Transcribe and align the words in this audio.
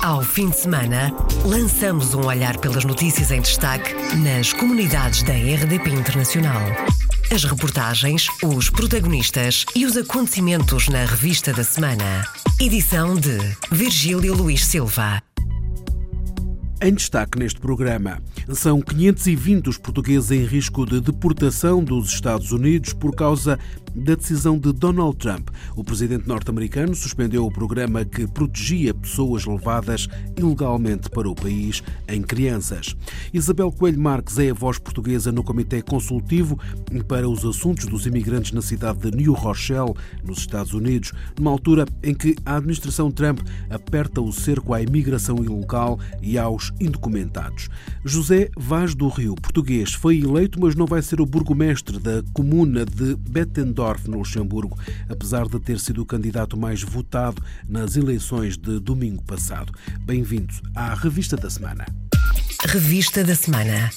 Ao 0.00 0.22
fim 0.22 0.48
de 0.48 0.56
semana, 0.56 1.12
lançamos 1.44 2.14
um 2.14 2.24
olhar 2.24 2.56
pelas 2.58 2.84
notícias 2.84 3.32
em 3.32 3.40
destaque 3.40 3.94
nas 4.16 4.52
comunidades 4.52 5.24
da 5.24 5.32
RDP 5.32 5.90
Internacional. 5.90 6.62
As 7.32 7.42
reportagens, 7.42 8.28
os 8.44 8.70
protagonistas 8.70 9.66
e 9.74 9.84
os 9.84 9.96
acontecimentos 9.96 10.88
na 10.88 11.04
revista 11.04 11.52
da 11.52 11.64
semana. 11.64 12.24
Edição 12.60 13.16
de 13.16 13.38
Virgílio 13.72 14.34
Luís 14.34 14.64
Silva. 14.64 15.20
Em 16.80 16.94
destaque 16.94 17.36
neste 17.36 17.58
programa, 17.58 18.22
são 18.54 18.80
520 18.80 19.68
os 19.68 19.76
portugueses 19.76 20.30
em 20.30 20.44
risco 20.44 20.86
de 20.86 21.00
deportação 21.00 21.82
dos 21.82 22.12
Estados 22.12 22.52
Unidos 22.52 22.92
por 22.92 23.16
causa 23.16 23.58
da 23.94 24.14
decisão 24.14 24.58
de 24.58 24.72
Donald 24.72 25.16
Trump. 25.16 25.48
O 25.76 25.84
presidente 25.84 26.28
norte-americano 26.28 26.94
suspendeu 26.94 27.44
o 27.44 27.50
programa 27.50 28.04
que 28.04 28.26
protegia 28.26 28.94
pessoas 28.94 29.44
levadas 29.44 30.08
ilegalmente 30.36 31.08
para 31.10 31.28
o 31.28 31.34
país 31.34 31.82
em 32.08 32.22
crianças. 32.22 32.96
Isabel 33.32 33.70
Coelho 33.72 34.00
Marques 34.00 34.38
é 34.38 34.50
a 34.50 34.54
voz 34.54 34.78
portuguesa 34.78 35.32
no 35.32 35.42
Comitê 35.42 35.82
Consultivo 35.82 36.58
para 37.06 37.28
os 37.28 37.44
Assuntos 37.44 37.86
dos 37.86 38.06
Imigrantes 38.06 38.52
na 38.52 38.62
cidade 38.62 39.10
de 39.10 39.16
New 39.16 39.32
Rochelle, 39.32 39.94
nos 40.24 40.38
Estados 40.38 40.72
Unidos, 40.72 41.12
numa 41.38 41.50
altura 41.50 41.86
em 42.02 42.14
que 42.14 42.36
a 42.44 42.56
administração 42.56 43.10
Trump 43.10 43.40
aperta 43.70 44.20
o 44.20 44.32
cerco 44.32 44.74
à 44.74 44.82
imigração 44.82 45.42
ilegal 45.44 45.98
e 46.22 46.38
aos 46.38 46.72
indocumentados. 46.80 47.68
José 48.04 48.50
Vaz 48.56 48.94
do 48.94 49.08
Rio, 49.08 49.34
português, 49.34 49.92
foi 49.92 50.20
eleito, 50.20 50.60
mas 50.60 50.74
não 50.74 50.86
vai 50.86 51.02
ser 51.02 51.20
o 51.20 51.26
burgomestre 51.26 51.98
da 51.98 52.22
comuna 52.32 52.84
de 52.84 53.16
Bettendorf, 53.78 54.08
no 54.08 54.18
Luxemburgo, 54.18 54.76
apesar 55.08 55.46
de 55.46 55.60
ter 55.60 55.78
sido 55.78 56.02
o 56.02 56.06
candidato 56.06 56.56
mais 56.56 56.82
votado 56.82 57.42
nas 57.68 57.96
eleições 57.96 58.56
de 58.56 58.80
domingo 58.80 59.22
passado. 59.22 59.72
Bem-vindo 60.00 60.52
à 60.74 60.94
Revista 60.94 61.36
da 61.36 61.48
Semana. 61.48 61.86
Revista 62.66 63.22
da 63.22 63.36
Semana. 63.36 63.90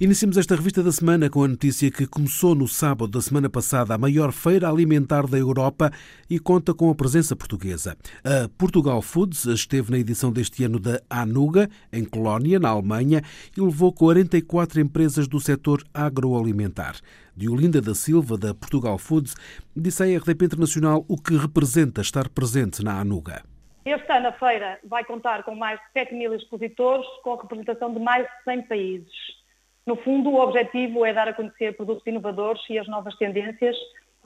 Iniciamos 0.00 0.36
esta 0.36 0.56
revista 0.56 0.82
da 0.82 0.90
semana 0.90 1.30
com 1.30 1.44
a 1.44 1.48
notícia 1.48 1.88
que 1.88 2.08
começou 2.08 2.56
no 2.56 2.66
sábado 2.66 3.08
da 3.08 3.20
semana 3.20 3.48
passada 3.48 3.94
a 3.94 3.98
maior 3.98 4.32
feira 4.32 4.68
alimentar 4.68 5.28
da 5.28 5.38
Europa 5.38 5.92
e 6.28 6.40
conta 6.40 6.74
com 6.74 6.90
a 6.90 6.94
presença 6.94 7.36
portuguesa. 7.36 7.96
A 8.24 8.48
Portugal 8.58 9.00
Foods 9.00 9.44
esteve 9.44 9.92
na 9.92 9.98
edição 9.98 10.32
deste 10.32 10.64
ano 10.64 10.80
da 10.80 11.00
Anuga, 11.08 11.68
em 11.92 12.04
Colónia, 12.04 12.58
na 12.58 12.70
Alemanha, 12.70 13.22
e 13.56 13.60
levou 13.60 13.92
44 13.92 14.80
empresas 14.80 15.28
do 15.28 15.38
setor 15.38 15.84
agroalimentar. 15.94 16.96
Diolinda 17.36 17.80
da 17.80 17.94
Silva, 17.94 18.36
da 18.36 18.52
Portugal 18.52 18.98
Foods, 18.98 19.34
disse 19.76 20.02
à 20.02 20.18
RDP 20.18 20.46
Internacional 20.46 21.04
o 21.06 21.16
que 21.16 21.36
representa 21.36 22.00
estar 22.00 22.28
presente 22.28 22.82
na 22.82 22.98
Anuga. 22.98 23.44
Este 23.84 24.12
ano 24.12 24.28
a 24.28 24.32
feira 24.32 24.78
vai 24.84 25.04
contar 25.04 25.44
com 25.44 25.54
mais 25.54 25.78
de 25.80 25.86
7 25.92 26.14
mil 26.14 26.34
expositores, 26.34 27.06
com 27.22 27.36
representação 27.36 27.92
de 27.92 28.00
mais 28.00 28.24
de 28.24 28.44
100 28.44 28.62
países. 28.62 29.41
No 29.84 29.96
fundo, 29.96 30.30
o 30.30 30.40
objetivo 30.40 31.04
é 31.04 31.12
dar 31.12 31.28
a 31.28 31.32
conhecer 31.32 31.76
produtos 31.76 32.06
inovadores 32.06 32.62
e 32.70 32.78
as 32.78 32.86
novas 32.86 33.16
tendências, 33.16 33.76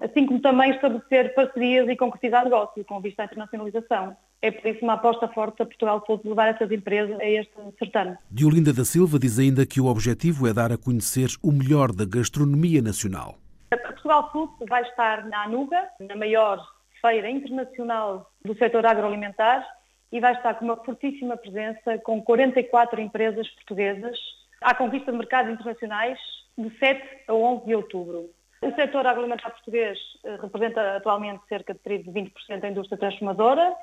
assim 0.00 0.26
como 0.26 0.40
também 0.40 0.70
estabelecer 0.70 1.34
parcerias 1.34 1.88
e 1.88 1.96
concretizar 1.96 2.44
negócio 2.44 2.84
com 2.84 3.00
vista 3.00 3.22
à 3.22 3.24
internacionalização. 3.24 4.14
É 4.42 4.50
por 4.50 4.68
isso 4.68 4.84
uma 4.84 4.92
aposta 4.92 5.27
forte 5.28 5.62
a 5.62 5.66
Portugal 5.66 6.02
pode 6.02 6.28
levar 6.28 6.48
essas 6.48 6.70
empresas 6.70 7.18
a 7.18 7.24
este 7.24 7.54
certame. 7.78 8.16
Diolinda 8.30 8.70
da 8.72 8.84
Silva 8.84 9.18
diz 9.18 9.38
ainda 9.38 9.64
que 9.64 9.80
o 9.80 9.86
objetivo 9.86 10.46
é 10.46 10.52
dar 10.52 10.70
a 10.70 10.77
conhecer 10.77 11.28
o 11.42 11.50
melhor 11.50 11.90
da 11.90 12.04
gastronomia 12.04 12.82
nacional. 12.82 13.36
A 13.70 13.78
Portugal 13.78 14.30
Food 14.30 14.52
vai 14.68 14.82
estar 14.82 15.27
na 15.27 15.44
Anuga, 15.44 15.88
na 15.98 16.16
maior 16.16 16.62
feira 17.00 17.30
internacional 17.30 18.30
do 18.44 18.54
setor 18.56 18.84
agroalimentar, 18.84 19.66
e 20.12 20.20
vai 20.20 20.34
estar 20.34 20.54
com 20.54 20.66
uma 20.66 20.77
fortíssima 20.77 21.36
presença 21.36 21.98
com 22.04 22.22
44 22.22 23.00
empresas 23.00 23.48
portuguesas 23.50 24.18
à 24.60 24.74
conquista 24.74 25.12
de 25.12 25.18
mercados 25.18 25.52
internacionais 25.52 26.18
de 26.56 26.70
7 26.78 27.02
a 27.28 27.34
11 27.34 27.66
de 27.66 27.74
outubro. 27.74 28.30
O 28.62 28.74
setor 28.74 29.06
agroalimentar 29.06 29.52
português 29.52 29.98
eh, 30.24 30.36
representa 30.40 30.96
atualmente 30.96 31.42
cerca 31.48 31.74
de 31.74 31.80
20% 31.80 32.61
da 32.61 32.68
indústria 32.68 32.98
transformadora. 32.98 33.74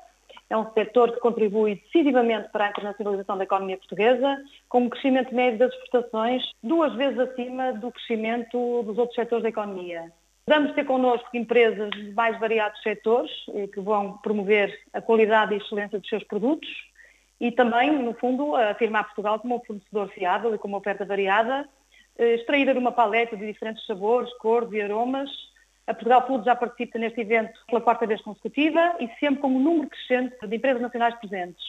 É 0.50 0.56
um 0.56 0.70
setor 0.72 1.12
que 1.12 1.20
contribui 1.20 1.76
decisivamente 1.76 2.48
para 2.50 2.66
a 2.66 2.68
internacionalização 2.70 3.38
da 3.38 3.44
economia 3.44 3.76
portuguesa, 3.76 4.42
com 4.68 4.80
um 4.80 4.90
crescimento 4.90 5.34
médio 5.34 5.60
das 5.60 5.72
exportações 5.72 6.42
duas 6.62 6.92
vezes 6.94 7.18
acima 7.18 7.72
do 7.72 7.92
crescimento 7.92 8.82
dos 8.82 8.98
outros 8.98 9.14
setores 9.14 9.44
da 9.44 9.48
economia. 9.48 10.12
Vamos 10.46 10.72
ter 10.72 10.84
connosco 10.84 11.34
empresas 11.34 11.88
de 11.90 12.12
mais 12.12 12.38
variados 12.38 12.82
setores 12.82 13.30
eh, 13.54 13.68
que 13.68 13.80
vão 13.80 14.18
promover 14.18 14.76
a 14.92 15.00
qualidade 15.00 15.54
e 15.54 15.58
excelência 15.58 15.98
dos 15.98 16.08
seus 16.08 16.24
produtos, 16.24 16.68
e 17.44 17.52
também, 17.52 17.92
no 17.92 18.14
fundo, 18.14 18.56
afirmar 18.56 19.04
Portugal 19.04 19.38
como 19.38 19.56
um 19.56 19.60
fornecedor 19.60 20.08
fiável 20.08 20.54
e 20.54 20.58
com 20.58 20.66
uma 20.66 20.78
oferta 20.78 21.04
variada, 21.04 21.68
eh, 22.16 22.36
extraída 22.36 22.72
de 22.72 22.78
uma 22.78 22.90
paleta 22.90 23.36
de 23.36 23.46
diferentes 23.46 23.84
sabores, 23.84 24.32
cores 24.38 24.72
e 24.72 24.80
aromas. 24.80 25.28
A 25.86 25.92
Portugal 25.92 26.26
Food 26.26 26.46
já 26.46 26.56
participa 26.56 26.98
neste 26.98 27.20
evento 27.20 27.52
pela 27.66 27.82
quarta 27.82 28.06
vez 28.06 28.22
consecutiva 28.22 28.96
e 28.98 29.10
sempre 29.20 29.42
com 29.42 29.48
um 29.48 29.60
número 29.60 29.90
crescente 29.90 30.34
de 30.46 30.56
empresas 30.56 30.80
nacionais 30.80 31.14
presentes. 31.16 31.62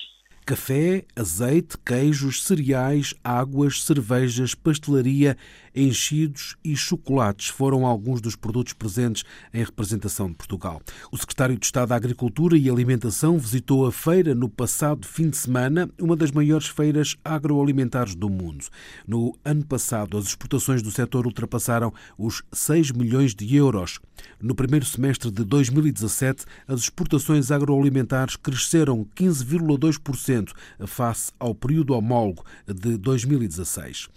Café, 0.45 1.03
azeite, 1.13 1.77
queijos, 1.85 2.45
cereais, 2.45 3.13
águas, 3.21 3.83
cervejas, 3.83 4.55
pastelaria, 4.55 5.35
enchidos 5.75 6.55
e 6.63 6.75
chocolates 6.75 7.49
foram 7.49 7.85
alguns 7.85 8.21
dos 8.21 8.35
produtos 8.35 8.73
presentes 8.73 9.23
em 9.53 9.59
representação 9.63 10.29
de 10.29 10.35
Portugal. 10.35 10.81
O 11.11 11.17
secretário 11.17 11.57
de 11.57 11.65
Estado 11.65 11.89
da 11.89 11.95
Agricultura 11.95 12.57
e 12.57 12.69
Alimentação 12.69 13.37
visitou 13.37 13.85
a 13.85 13.91
feira 13.91 14.33
no 14.33 14.47
passado 14.47 15.05
fim 15.05 15.29
de 15.29 15.37
semana, 15.37 15.89
uma 15.99 16.15
das 16.15 16.31
maiores 16.31 16.67
feiras 16.67 17.15
agroalimentares 17.23 18.15
do 18.15 18.29
mundo. 18.29 18.65
No 19.05 19.37
ano 19.43 19.65
passado, 19.65 20.17
as 20.17 20.25
exportações 20.25 20.81
do 20.81 20.91
setor 20.91 21.25
ultrapassaram 21.25 21.93
os 22.17 22.41
6 22.53 22.91
milhões 22.91 23.35
de 23.35 23.55
euros. 23.55 23.99
No 24.41 24.55
primeiro 24.55 24.85
semestre 24.85 25.29
de 25.29 25.43
2017, 25.43 26.45
as 26.67 26.81
exportações 26.81 27.51
agroalimentares 27.51 28.35
cresceram 28.35 29.05
15,2% 29.15 30.51
face 30.85 31.31
ao 31.39 31.53
período 31.53 31.93
homólogo 31.93 32.45
de 32.65 32.97
2016. 32.97 34.07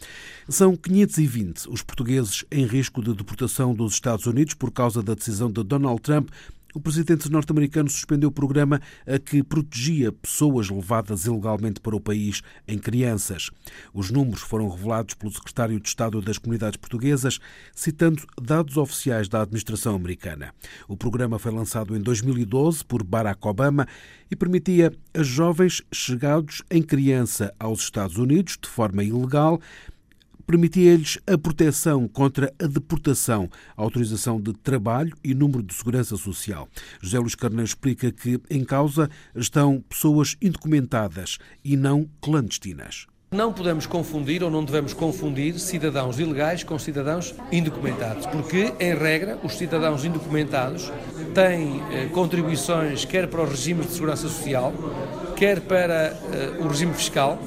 São 0.49 0.77
520 0.77 1.48
os 1.69 1.83
portugueses 1.83 2.45
em 2.51 2.67
risco 2.67 3.03
de 3.03 3.15
deportação 3.15 3.75
dos 3.75 3.95
Estados 3.95 4.27
Unidos 4.27 4.55
por 4.55 4.71
causa 4.71 5.03
da 5.03 5.15
decisão 5.15 5.51
de 5.51 5.63
Donald 5.63 6.01
Trump 6.01 6.31
o 6.75 6.81
presidente 6.81 7.31
norte-americano 7.31 7.89
suspendeu 7.89 8.29
o 8.29 8.33
programa 8.33 8.81
a 9.07 9.19
que 9.19 9.43
protegia 9.43 10.13
pessoas 10.13 10.69
levadas 10.69 11.25
ilegalmente 11.25 11.81
para 11.81 11.97
o 11.97 12.01
país 12.01 12.43
em 12.67 12.79
crianças. 12.79 13.51
Os 13.95 14.11
números 14.11 14.43
foram 14.43 14.69
revelados 14.69 15.15
pelo 15.15 15.33
secretário 15.33 15.81
de 15.81 15.89
Estado 15.89 16.21
das 16.21 16.37
Comunidades 16.37 16.77
Portuguesas, 16.77 17.41
citando 17.75 18.23
dados 18.41 18.77
oficiais 18.77 19.29
da 19.29 19.43
administração 19.43 19.97
americana. 19.97 20.55
O 20.87 20.97
programa 20.97 21.39
foi 21.39 21.53
lançado 21.53 21.97
em 21.97 22.01
2012 22.01 22.85
por 22.85 23.03
Barack 23.03 23.49
Obama 23.49 23.89
e 24.31 24.37
permitia 24.37 24.93
a 25.15 25.23
jovens 25.23 25.83
chegados 25.91 26.63
em 26.71 26.83
criança 26.83 27.53
aos 27.59 27.81
Estados 27.81 28.19
Unidos 28.19 28.59
de 28.61 28.69
forma 28.69 29.03
ilegal 29.03 29.59
permitia-lhes 30.49 31.19
a 31.27 31.37
proteção 31.37 32.09
contra 32.09 32.51
a 32.59 32.67
deportação, 32.67 33.51
a 33.77 33.83
autorização 33.83 34.41
de 34.41 34.55
trabalho 34.55 35.15
e 35.23 35.35
número 35.35 35.63
de 35.63 35.75
segurança 35.75 36.17
social. 36.17 36.67
José 37.03 37.19
Luís 37.19 37.35
Carneiro 37.35 37.67
explica 37.67 38.11
que 38.11 38.41
em 38.49 38.65
causa 38.65 39.11
estão 39.37 39.85
pessoas 39.87 40.39
indocumentadas 40.41 41.37
e 41.63 41.77
não 41.77 42.09
clandestinas. 42.23 43.07
Não 43.31 43.53
podemos 43.53 43.85
confundir 43.85 44.43
ou 44.43 44.51
não 44.51 44.65
devemos 44.65 44.95
confundir 44.95 45.59
cidadãos 45.59 46.19
ilegais 46.19 46.65
com 46.65 46.79
cidadãos 46.79 47.35
indocumentados, 47.53 48.25
porque, 48.25 48.73
em 48.81 48.95
regra, 48.95 49.39
os 49.45 49.53
cidadãos 49.59 50.03
indocumentados 50.03 50.91
têm 51.35 51.83
eh, 51.93 52.07
contribuições 52.07 53.05
quer 53.05 53.29
para 53.29 53.43
os 53.43 53.51
regimes 53.51 53.89
de 53.89 53.93
segurança 53.93 54.23
social, 54.23 54.73
quer 55.37 55.61
para 55.61 56.17
eh, 56.33 56.57
o 56.59 56.69
regime 56.69 56.95
fiscal, 56.95 57.39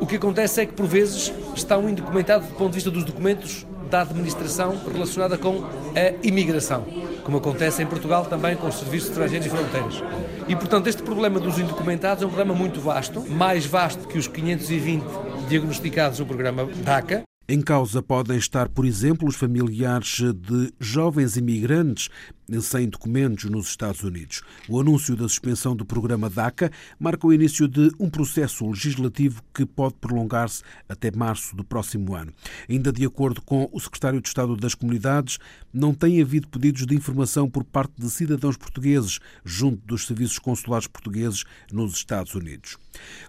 o 0.00 0.06
que 0.06 0.16
acontece 0.16 0.60
é 0.60 0.66
que, 0.66 0.72
por 0.72 0.86
vezes, 0.86 1.32
está 1.54 1.76
um 1.76 1.88
indocumentado 1.88 2.46
do 2.46 2.54
ponto 2.54 2.70
de 2.70 2.76
vista 2.76 2.90
dos 2.90 3.04
documentos 3.04 3.66
da 3.90 4.02
administração 4.02 4.78
relacionada 4.92 5.38
com 5.38 5.64
a 5.64 6.26
imigração, 6.26 6.86
como 7.24 7.38
acontece 7.38 7.82
em 7.82 7.86
Portugal 7.86 8.26
também 8.26 8.54
com 8.56 8.68
os 8.68 8.74
serviços 8.74 9.08
estrangeiros 9.10 9.46
e 9.46 9.50
fronteiras. 9.50 10.02
E, 10.46 10.54
portanto, 10.54 10.86
este 10.88 11.02
problema 11.02 11.40
dos 11.40 11.58
indocumentados 11.58 12.22
é 12.22 12.26
um 12.26 12.30
problema 12.30 12.54
muito 12.54 12.80
vasto, 12.80 13.20
mais 13.28 13.64
vasto 13.64 14.06
que 14.06 14.18
os 14.18 14.28
520 14.28 15.04
diagnosticados 15.48 16.18
no 16.18 16.26
programa 16.26 16.66
DACA, 16.84 17.22
em 17.50 17.62
causa 17.62 18.02
podem 18.02 18.36
estar, 18.36 18.68
por 18.68 18.84
exemplo, 18.84 19.26
os 19.26 19.34
familiares 19.34 20.18
de 20.20 20.70
jovens 20.78 21.38
imigrantes 21.38 22.10
sem 22.60 22.88
documentos 22.88 23.44
nos 23.44 23.68
Estados 23.68 24.02
Unidos. 24.02 24.42
O 24.68 24.80
anúncio 24.80 25.14
da 25.14 25.28
suspensão 25.28 25.76
do 25.76 25.84
programa 25.84 26.30
DACA 26.30 26.70
marca 26.98 27.26
o 27.26 27.32
início 27.32 27.68
de 27.68 27.90
um 27.98 28.08
processo 28.08 28.66
legislativo 28.66 29.42
que 29.52 29.66
pode 29.66 29.94
prolongar-se 30.00 30.62
até 30.88 31.10
março 31.10 31.54
do 31.54 31.62
próximo 31.62 32.14
ano. 32.14 32.32
Ainda 32.68 32.90
de 32.90 33.04
acordo 33.04 33.42
com 33.42 33.68
o 33.70 33.78
secretário 33.78 34.20
de 34.20 34.28
Estado 34.28 34.56
das 34.56 34.74
Comunidades, 34.74 35.38
não 35.72 35.92
tem 35.92 36.22
havido 36.22 36.48
pedidos 36.48 36.86
de 36.86 36.94
informação 36.94 37.50
por 37.50 37.64
parte 37.64 37.92
de 37.98 38.08
cidadãos 38.10 38.56
portugueses 38.56 39.20
junto 39.44 39.86
dos 39.86 40.06
serviços 40.06 40.38
consulares 40.38 40.86
portugueses 40.86 41.44
nos 41.70 41.94
Estados 41.94 42.34
Unidos. 42.34 42.78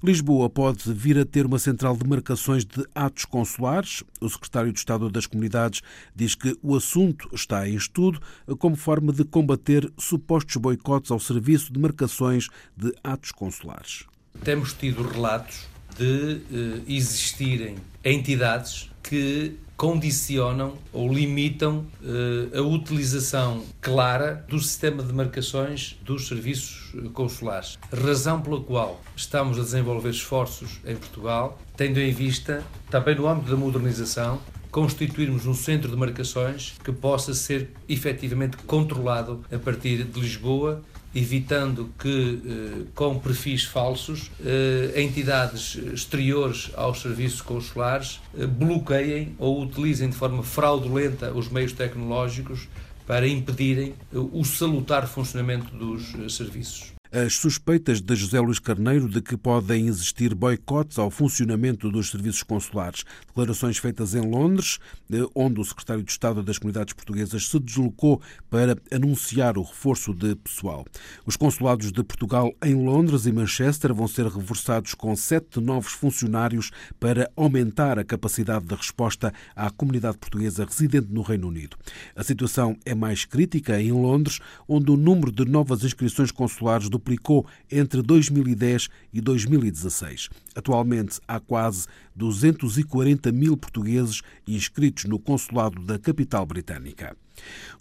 Lisboa 0.01 0.49
pode 0.49 0.91
vir 0.93 1.17
a 1.17 1.25
ter 1.25 1.45
uma 1.45 1.59
central 1.59 1.95
de 1.95 2.07
marcações 2.07 2.65
de 2.65 2.85
atos 2.95 3.25
consulares. 3.25 4.03
O 4.21 4.29
secretário 4.29 4.71
de 4.71 4.79
Estado 4.79 5.09
das 5.09 5.25
Comunidades 5.25 5.81
diz 6.15 6.35
que 6.35 6.57
o 6.61 6.75
assunto 6.75 7.29
está 7.33 7.67
em 7.67 7.75
estudo 7.75 8.19
como 8.57 8.75
forma 8.75 9.08
de 9.11 9.23
combater 9.23 9.91
supostos 9.97 10.55
boicotes 10.57 11.11
ao 11.11 11.19
serviço 11.19 11.71
de 11.71 11.79
marcações 11.79 12.47
de 12.75 12.93
atos 13.03 13.31
consulares. 13.31 14.05
Temos 14.43 14.73
tido 14.73 15.03
relatos 15.03 15.67
de 15.97 16.41
eh, 16.51 16.81
existirem 16.87 17.75
entidades 18.03 18.89
que 19.03 19.57
condicionam 19.79 20.73
ou 20.91 21.11
limitam 21.11 21.85
uh, 22.01 22.57
a 22.57 22.61
utilização 22.61 23.63
clara 23.79 24.45
do 24.49 24.59
sistema 24.59 25.01
de 25.01 25.13
marcações 25.13 25.97
dos 26.03 26.27
serviços 26.27 26.93
eh, 26.95 27.07
consulares. 27.13 27.79
Razão 27.89 28.41
pela 28.41 28.61
qual 28.61 28.99
estamos 29.15 29.57
a 29.57 29.61
desenvolver 29.61 30.09
esforços 30.09 30.81
em 30.85 30.97
Portugal, 30.97 31.57
tendo 31.77 31.97
em 31.97 32.11
vista, 32.11 32.61
também 32.89 33.15
no 33.15 33.25
âmbito 33.25 33.51
da 33.51 33.55
modernização, 33.55 34.41
constituirmos 34.71 35.45
um 35.45 35.53
centro 35.53 35.89
de 35.89 35.95
marcações 35.95 36.75
que 36.83 36.91
possa 36.91 37.33
ser 37.33 37.69
efetivamente 37.87 38.57
controlado 38.57 39.43
a 39.51 39.57
partir 39.57 40.03
de 40.03 40.19
Lisboa 40.19 40.83
evitando 41.13 41.89
que, 41.97 42.39
eh, 42.45 42.85
com 42.93 43.17
perfis 43.17 43.63
falsos, 43.63 44.29
eh, 44.45 45.01
entidades 45.01 45.75
exteriores 45.91 46.71
aos 46.75 47.01
serviços 47.01 47.41
consulares 47.41 48.19
eh, 48.37 48.45
bloqueiem 48.45 49.35
ou 49.39 49.61
utilizem 49.61 50.09
de 50.09 50.15
forma 50.15 50.43
fraudulenta 50.43 51.31
os 51.33 51.49
meios 51.49 51.73
tecnológicos 51.73 52.67
para 53.07 53.27
impedirem 53.27 53.95
o 54.13 54.45
salutar 54.45 55.07
funcionamento 55.07 55.75
dos 55.75 56.35
serviços 56.35 56.98
as 57.11 57.33
suspeitas 57.33 58.01
de 58.01 58.15
José 58.15 58.39
Luís 58.39 58.59
Carneiro 58.59 59.09
de 59.09 59.19
que 59.19 59.35
podem 59.35 59.87
existir 59.87 60.35
boicotes 60.35 60.99
ao 60.99 61.09
funcionamento 61.09 61.89
dos 61.89 62.11
serviços 62.11 62.43
consulares. 62.43 63.03
Declarações 63.25 63.79
feitas 63.79 64.13
em 64.13 64.21
Londres, 64.21 64.77
eh, 65.11 65.25
onde 65.33 65.59
o 65.59 65.65
secretário 65.65 66.03
de 66.03 66.11
Estado 66.11 66.43
das 66.43 66.59
Comunidades 66.59 66.93
Portuguesas 66.93 67.47
se 67.47 67.59
deslocou 67.59 68.21
para 68.47 68.77
anunciar 68.91 69.57
o 69.57 69.63
reforço 69.63 70.13
de 70.13 70.35
pessoal. 70.35 70.85
Os 71.25 71.35
consulados 71.35 71.91
de 71.91 72.03
Portugal 72.03 72.53
em 72.63 72.75
Londres 72.75 73.25
e 73.25 73.31
Manchester 73.31 73.91
vão 73.91 74.07
ser 74.07 74.27
reforçados 74.27 74.93
com 74.93 75.15
sete 75.15 75.59
novos 75.59 75.93
funcionários 75.93 76.69
para 76.99 77.31
aumentar 77.35 77.97
a 77.97 78.03
capacidade 78.03 78.65
de 78.65 78.75
resposta 78.75 79.33
à 79.55 79.71
comunidade 79.71 80.19
portuguesa 80.19 80.63
residente 80.63 81.07
no 81.09 81.23
Reino 81.23 81.47
Unido. 81.47 81.75
A 82.15 82.23
situação 82.23 82.77
é 82.85 82.93
mais 82.93 83.25
crítica 83.25 83.81
em 83.81 83.91
Londres, 83.91 84.39
onde 84.67 84.91
o 84.91 84.97
número 84.97 85.31
de 85.31 85.43
novas 85.45 85.83
inscrições 85.83 86.29
consulares 86.29 86.87
do 86.87 86.98
duplicou 86.99 87.47
entre 87.71 88.01
2010 88.01 88.89
e 89.13 89.21
2016. 89.21 90.29
Atualmente 90.53 91.19
há 91.27 91.39
quase 91.39 91.87
240 92.15 93.31
mil 93.31 93.57
portugueses 93.57 94.21
inscritos 94.45 95.05
no 95.05 95.17
consulado 95.17 95.81
da 95.81 95.97
capital 95.97 96.45
britânica. 96.45 97.15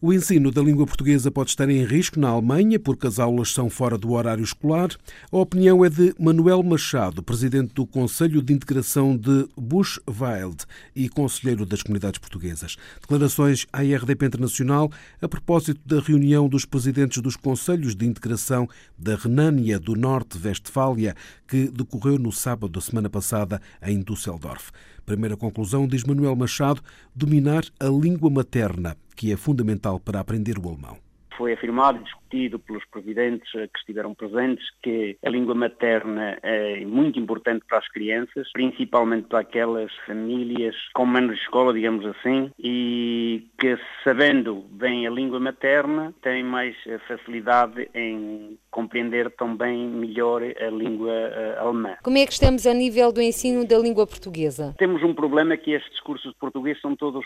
O 0.00 0.12
ensino 0.12 0.52
da 0.52 0.62
língua 0.62 0.87
portuguesa 0.87 1.31
pode 1.31 1.50
estar 1.50 1.69
em 1.69 1.84
risco 1.84 2.20
na 2.20 2.28
Alemanha 2.28 2.78
porque 2.78 3.06
as 3.06 3.19
aulas 3.19 3.52
são 3.52 3.69
fora 3.69 3.99
do 3.99 4.12
horário 4.12 4.44
escolar. 4.44 4.90
A 5.32 5.37
opinião 5.37 5.84
é 5.84 5.90
de 5.90 6.14
Manuel 6.19 6.62
Machado, 6.62 7.22
presidente 7.22 7.75
do 7.75 7.84
Conselho 7.84 8.40
de 8.40 8.52
Integração 8.52 9.16
de 9.16 9.49
Bushwild 9.56 10.64
e 10.94 11.08
conselheiro 11.08 11.66
das 11.66 11.82
comunidades 11.82 12.19
portuguesas. 12.19 12.76
Declarações 13.00 13.66
à 13.72 13.82
RDP 13.82 14.26
Internacional 14.26 14.90
a 15.20 15.28
propósito 15.28 15.81
da 15.84 16.00
reunião 16.00 16.49
dos 16.49 16.64
presidentes 16.64 17.20
dos 17.20 17.34
Conselhos 17.34 17.96
de 17.96 18.06
Integração 18.06 18.69
da 18.96 19.16
Renânia 19.16 19.81
do 19.81 19.96
Norte-Vestfália, 19.96 21.16
que 21.46 21.69
decorreu 21.69 22.19
no 22.19 22.31
sábado 22.31 22.69
da 22.69 22.81
semana 22.81 23.11
passada 23.11 23.61
em 23.82 24.00
Düsseldorf. 24.00 24.70
Primeira 25.08 25.38
conclusão, 25.38 25.88
diz 25.88 26.05
Manuel 26.05 26.37
Machado, 26.37 26.82
dominar 27.14 27.62
a 27.81 27.87
língua 27.87 28.28
materna 28.28 28.94
que 29.16 29.32
é 29.32 29.38
fundamental 29.38 29.99
para 29.99 30.20
aprender 30.20 30.58
o 30.58 30.69
alemão. 30.69 30.99
Foi 31.34 31.55
afirmado 31.55 31.99
discutido 32.28 32.58
pelos 32.58 32.84
presidentes 32.86 33.50
que 33.50 33.78
estiveram 33.78 34.14
presentes 34.14 34.64
que 34.82 35.16
a 35.25 35.30
língua 35.30 35.54
materna 35.54 36.38
é 36.42 36.84
muito 36.84 37.19
importante 37.19 37.64
para 37.66 37.78
as 37.78 37.88
crianças, 37.88 38.50
principalmente 38.52 39.28
para 39.28 39.40
aquelas 39.40 39.90
famílias 40.06 40.75
com 40.94 41.06
menos 41.06 41.38
escola, 41.40 41.72
digamos 41.72 42.04
assim, 42.06 42.50
e 42.58 43.46
que 43.58 43.78
sabendo 44.04 44.64
bem 44.70 45.06
a 45.06 45.10
língua 45.10 45.40
materna 45.40 46.14
têm 46.22 46.42
mais 46.44 46.76
facilidade 47.06 47.88
em 47.94 48.58
compreender 48.70 49.30
também 49.30 49.88
melhor 49.88 50.42
a 50.42 50.70
língua 50.70 51.10
uh, 51.10 51.66
alemã. 51.66 51.96
Como 52.02 52.19
é 52.19 52.26
que 52.26 52.32
estamos 52.32 52.66
a 52.66 52.75
nível 52.75 53.10
do 53.10 53.20
ensino 53.20 53.66
da 53.66 53.78
língua 53.78 54.06
portuguesa? 54.06 54.75
Temos 54.78 55.02
um 55.02 55.14
problema 55.14 55.56
que 55.56 55.72
estes 55.72 56.00
cursos 56.00 56.32
de 56.32 56.38
português 56.38 56.80
são 56.80 56.94
todos 56.94 57.25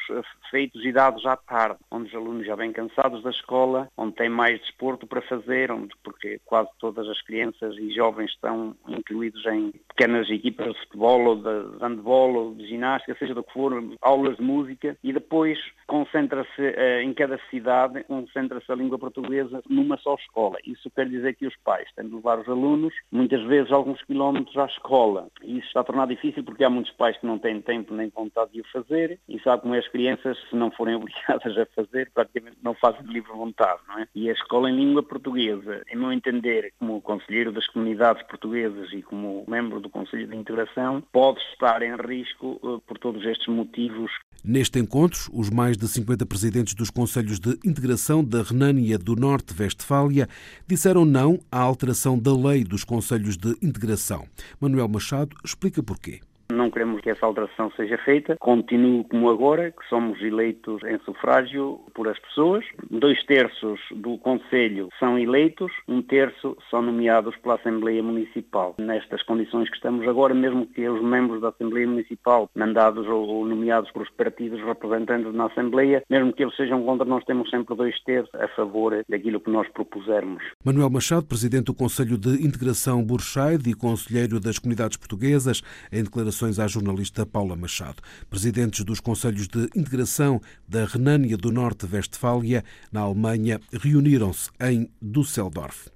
feitos 0.50 0.84
e 0.84 0.92
dados 0.92 1.26
à 1.26 1.36
tarde, 1.36 1.78
onde 1.90 2.08
os 2.08 2.14
alunos 2.14 2.46
já 2.46 2.54
vêm 2.54 2.72
cansados 2.72 3.22
da 3.22 3.30
escola, 3.30 3.88
onde 3.96 4.14
têm 4.14 4.28
mais 4.28 4.60
desporto 4.92 5.06
para 5.06 5.22
fazer, 5.22 5.70
onde, 5.70 5.94
porque 6.02 6.40
quase 6.44 6.68
todas 6.78 7.08
as 7.08 7.20
crianças 7.22 7.76
e 7.76 7.90
jovens 7.94 8.30
estão 8.30 8.74
incluídos 8.88 9.44
em 9.46 9.72
pequenas 9.88 10.28
equipas 10.30 10.72
de 10.72 10.80
futebol 10.80 11.24
ou 11.26 11.36
de, 11.36 11.78
handball 11.82 12.34
ou 12.34 12.54
de 12.54 12.66
ginástica, 12.66 13.16
seja 13.18 13.34
do 13.34 13.42
que 13.42 13.52
for, 13.52 13.72
aulas 14.00 14.36
de 14.36 14.42
música 14.42 14.96
e 15.02 15.12
depois 15.12 15.58
concentra-se 15.86 16.60
uh, 16.60 17.00
em 17.02 17.12
cada 17.14 17.38
cidade, 17.50 18.04
concentra-se 18.04 18.70
a 18.70 18.74
língua 18.74 18.98
portuguesa 18.98 19.62
numa 19.68 19.96
só 19.98 20.14
escola. 20.14 20.58
Isso 20.64 20.90
quer 20.90 21.08
dizer 21.08 21.34
que 21.34 21.46
os 21.46 21.56
pais 21.64 21.88
têm 21.94 22.08
de 22.08 22.14
levar 22.14 22.38
os 22.38 22.48
alunos, 22.48 22.94
muitas 23.10 23.42
vezes 23.44 23.72
alguns 23.72 24.02
quilómetros 24.04 24.56
à 24.56 24.66
escola. 24.66 25.28
E 25.42 25.58
isso 25.58 25.68
está 25.68 25.80
a 25.80 25.84
tornar 25.84 26.06
difícil 26.06 26.44
porque 26.44 26.64
há 26.64 26.70
muitos 26.70 26.92
pais 26.92 27.16
que 27.18 27.26
não 27.26 27.38
têm 27.38 27.60
tempo 27.60 27.94
nem 27.94 28.08
vontade 28.08 28.52
de 28.52 28.60
o 28.60 28.64
fazer 28.72 29.18
e 29.28 29.38
sabe 29.40 29.62
como 29.62 29.74
é 29.74 29.78
as 29.78 29.88
crianças, 29.88 30.38
se 30.48 30.56
não 30.56 30.70
forem 30.70 30.94
obrigadas 30.96 31.56
a 31.56 31.66
fazer, 31.66 32.10
praticamente 32.12 32.58
não 32.62 32.74
fazem 32.74 33.02
de 33.02 33.12
livre 33.12 33.32
vontade, 33.32 33.80
não 33.88 33.98
é? 33.98 34.08
E 34.14 34.30
a 34.30 34.32
escola 34.32 34.70
em 34.70 34.76
língua 34.82 35.02
portuguesa, 35.02 35.82
em 35.90 35.96
meu 35.96 36.12
entender, 36.12 36.72
como 36.78 37.00
conselheiro 37.00 37.52
das 37.52 37.66
comunidades 37.68 38.22
portuguesas 38.24 38.92
e 38.92 39.02
como 39.02 39.44
membro 39.46 39.80
do 39.80 39.88
Conselho 39.88 40.26
de 40.26 40.36
Integração, 40.36 41.02
pode 41.12 41.40
estar 41.52 41.82
em 41.82 41.94
risco 41.96 42.58
uh, 42.62 42.80
por 42.80 42.98
todos 42.98 43.24
estes 43.24 43.46
motivos 43.46 44.10
Neste 44.44 44.80
encontro, 44.80 45.30
os 45.32 45.50
mais 45.50 45.76
de 45.76 45.86
50 45.86 46.26
presidentes 46.26 46.74
dos 46.74 46.90
Conselhos 46.90 47.38
de 47.38 47.50
Integração 47.64 48.24
da 48.24 48.42
Renânia 48.42 48.98
do 48.98 49.14
Norte-Vestfália 49.14 50.28
disseram 50.66 51.04
não 51.04 51.38
à 51.50 51.60
alteração 51.60 52.18
da 52.18 52.34
lei 52.34 52.64
dos 52.64 52.82
Conselhos 52.82 53.36
de 53.36 53.50
Integração. 53.62 54.26
Manuel 54.60 54.88
Machado 54.88 55.36
explica 55.44 55.80
porquê. 55.80 56.20
Não 56.62 56.70
queremos 56.70 57.00
que 57.00 57.10
essa 57.10 57.26
alteração 57.26 57.72
seja 57.72 57.98
feita. 57.98 58.36
Continue 58.38 59.02
como 59.10 59.28
agora, 59.28 59.72
que 59.72 59.84
somos 59.88 60.22
eleitos 60.22 60.80
em 60.84 60.96
sufrágio 61.00 61.80
por 61.92 62.06
as 62.06 62.16
pessoas. 62.20 62.64
Dois 62.88 63.20
terços 63.24 63.80
do 63.90 64.16
Conselho 64.18 64.88
são 65.00 65.18
eleitos, 65.18 65.72
um 65.88 66.00
terço 66.00 66.56
são 66.70 66.80
nomeados 66.80 67.34
pela 67.38 67.56
Assembleia 67.56 68.00
Municipal. 68.00 68.76
Nestas 68.78 69.24
condições 69.24 69.68
que 69.70 69.74
estamos 69.74 70.06
agora, 70.06 70.32
mesmo 70.34 70.64
que 70.68 70.88
os 70.88 71.02
membros 71.02 71.40
da 71.40 71.48
Assembleia 71.48 71.88
Municipal, 71.88 72.48
mandados 72.54 73.08
ou 73.08 73.44
nomeados 73.44 73.90
pelos 73.90 74.08
partidos 74.10 74.60
representantes 74.60 75.34
na 75.34 75.46
Assembleia, 75.46 76.04
mesmo 76.08 76.32
que 76.32 76.44
eles 76.44 76.54
sejam 76.54 76.84
contra, 76.84 77.04
nós 77.04 77.24
temos 77.24 77.50
sempre 77.50 77.74
dois 77.74 78.00
terços 78.04 78.32
a 78.36 78.46
favor 78.54 79.04
daquilo 79.08 79.40
que 79.40 79.50
nós 79.50 79.66
propusermos. 79.70 80.44
Manuel 80.64 80.90
Machado, 80.90 81.26
Presidente 81.26 81.64
do 81.64 81.74
Conselho 81.74 82.16
de 82.16 82.46
Integração 82.46 83.02
Burscheid 83.02 83.68
e 83.68 83.74
Conselheiro 83.74 84.38
das 84.38 84.60
Comunidades 84.60 84.96
Portuguesas, 84.96 85.60
em 85.90 86.04
declarações 86.04 86.51
declarações 86.52 86.58
à 86.58 86.66
jornalista 86.66 87.26
Paula 87.26 87.56
Machado. 87.56 88.02
Presidentes 88.28 88.84
dos 88.84 89.00
Conselhos 89.00 89.48
de 89.48 89.64
Integração 89.74 90.40
da 90.68 90.84
Renânia 90.84 91.36
do 91.36 91.50
Norte-Vestfália, 91.50 92.64
na 92.90 93.00
Alemanha, 93.00 93.60
reuniram-se 93.72 94.50
em 94.60 94.88
Düsseldorf. 95.00 95.88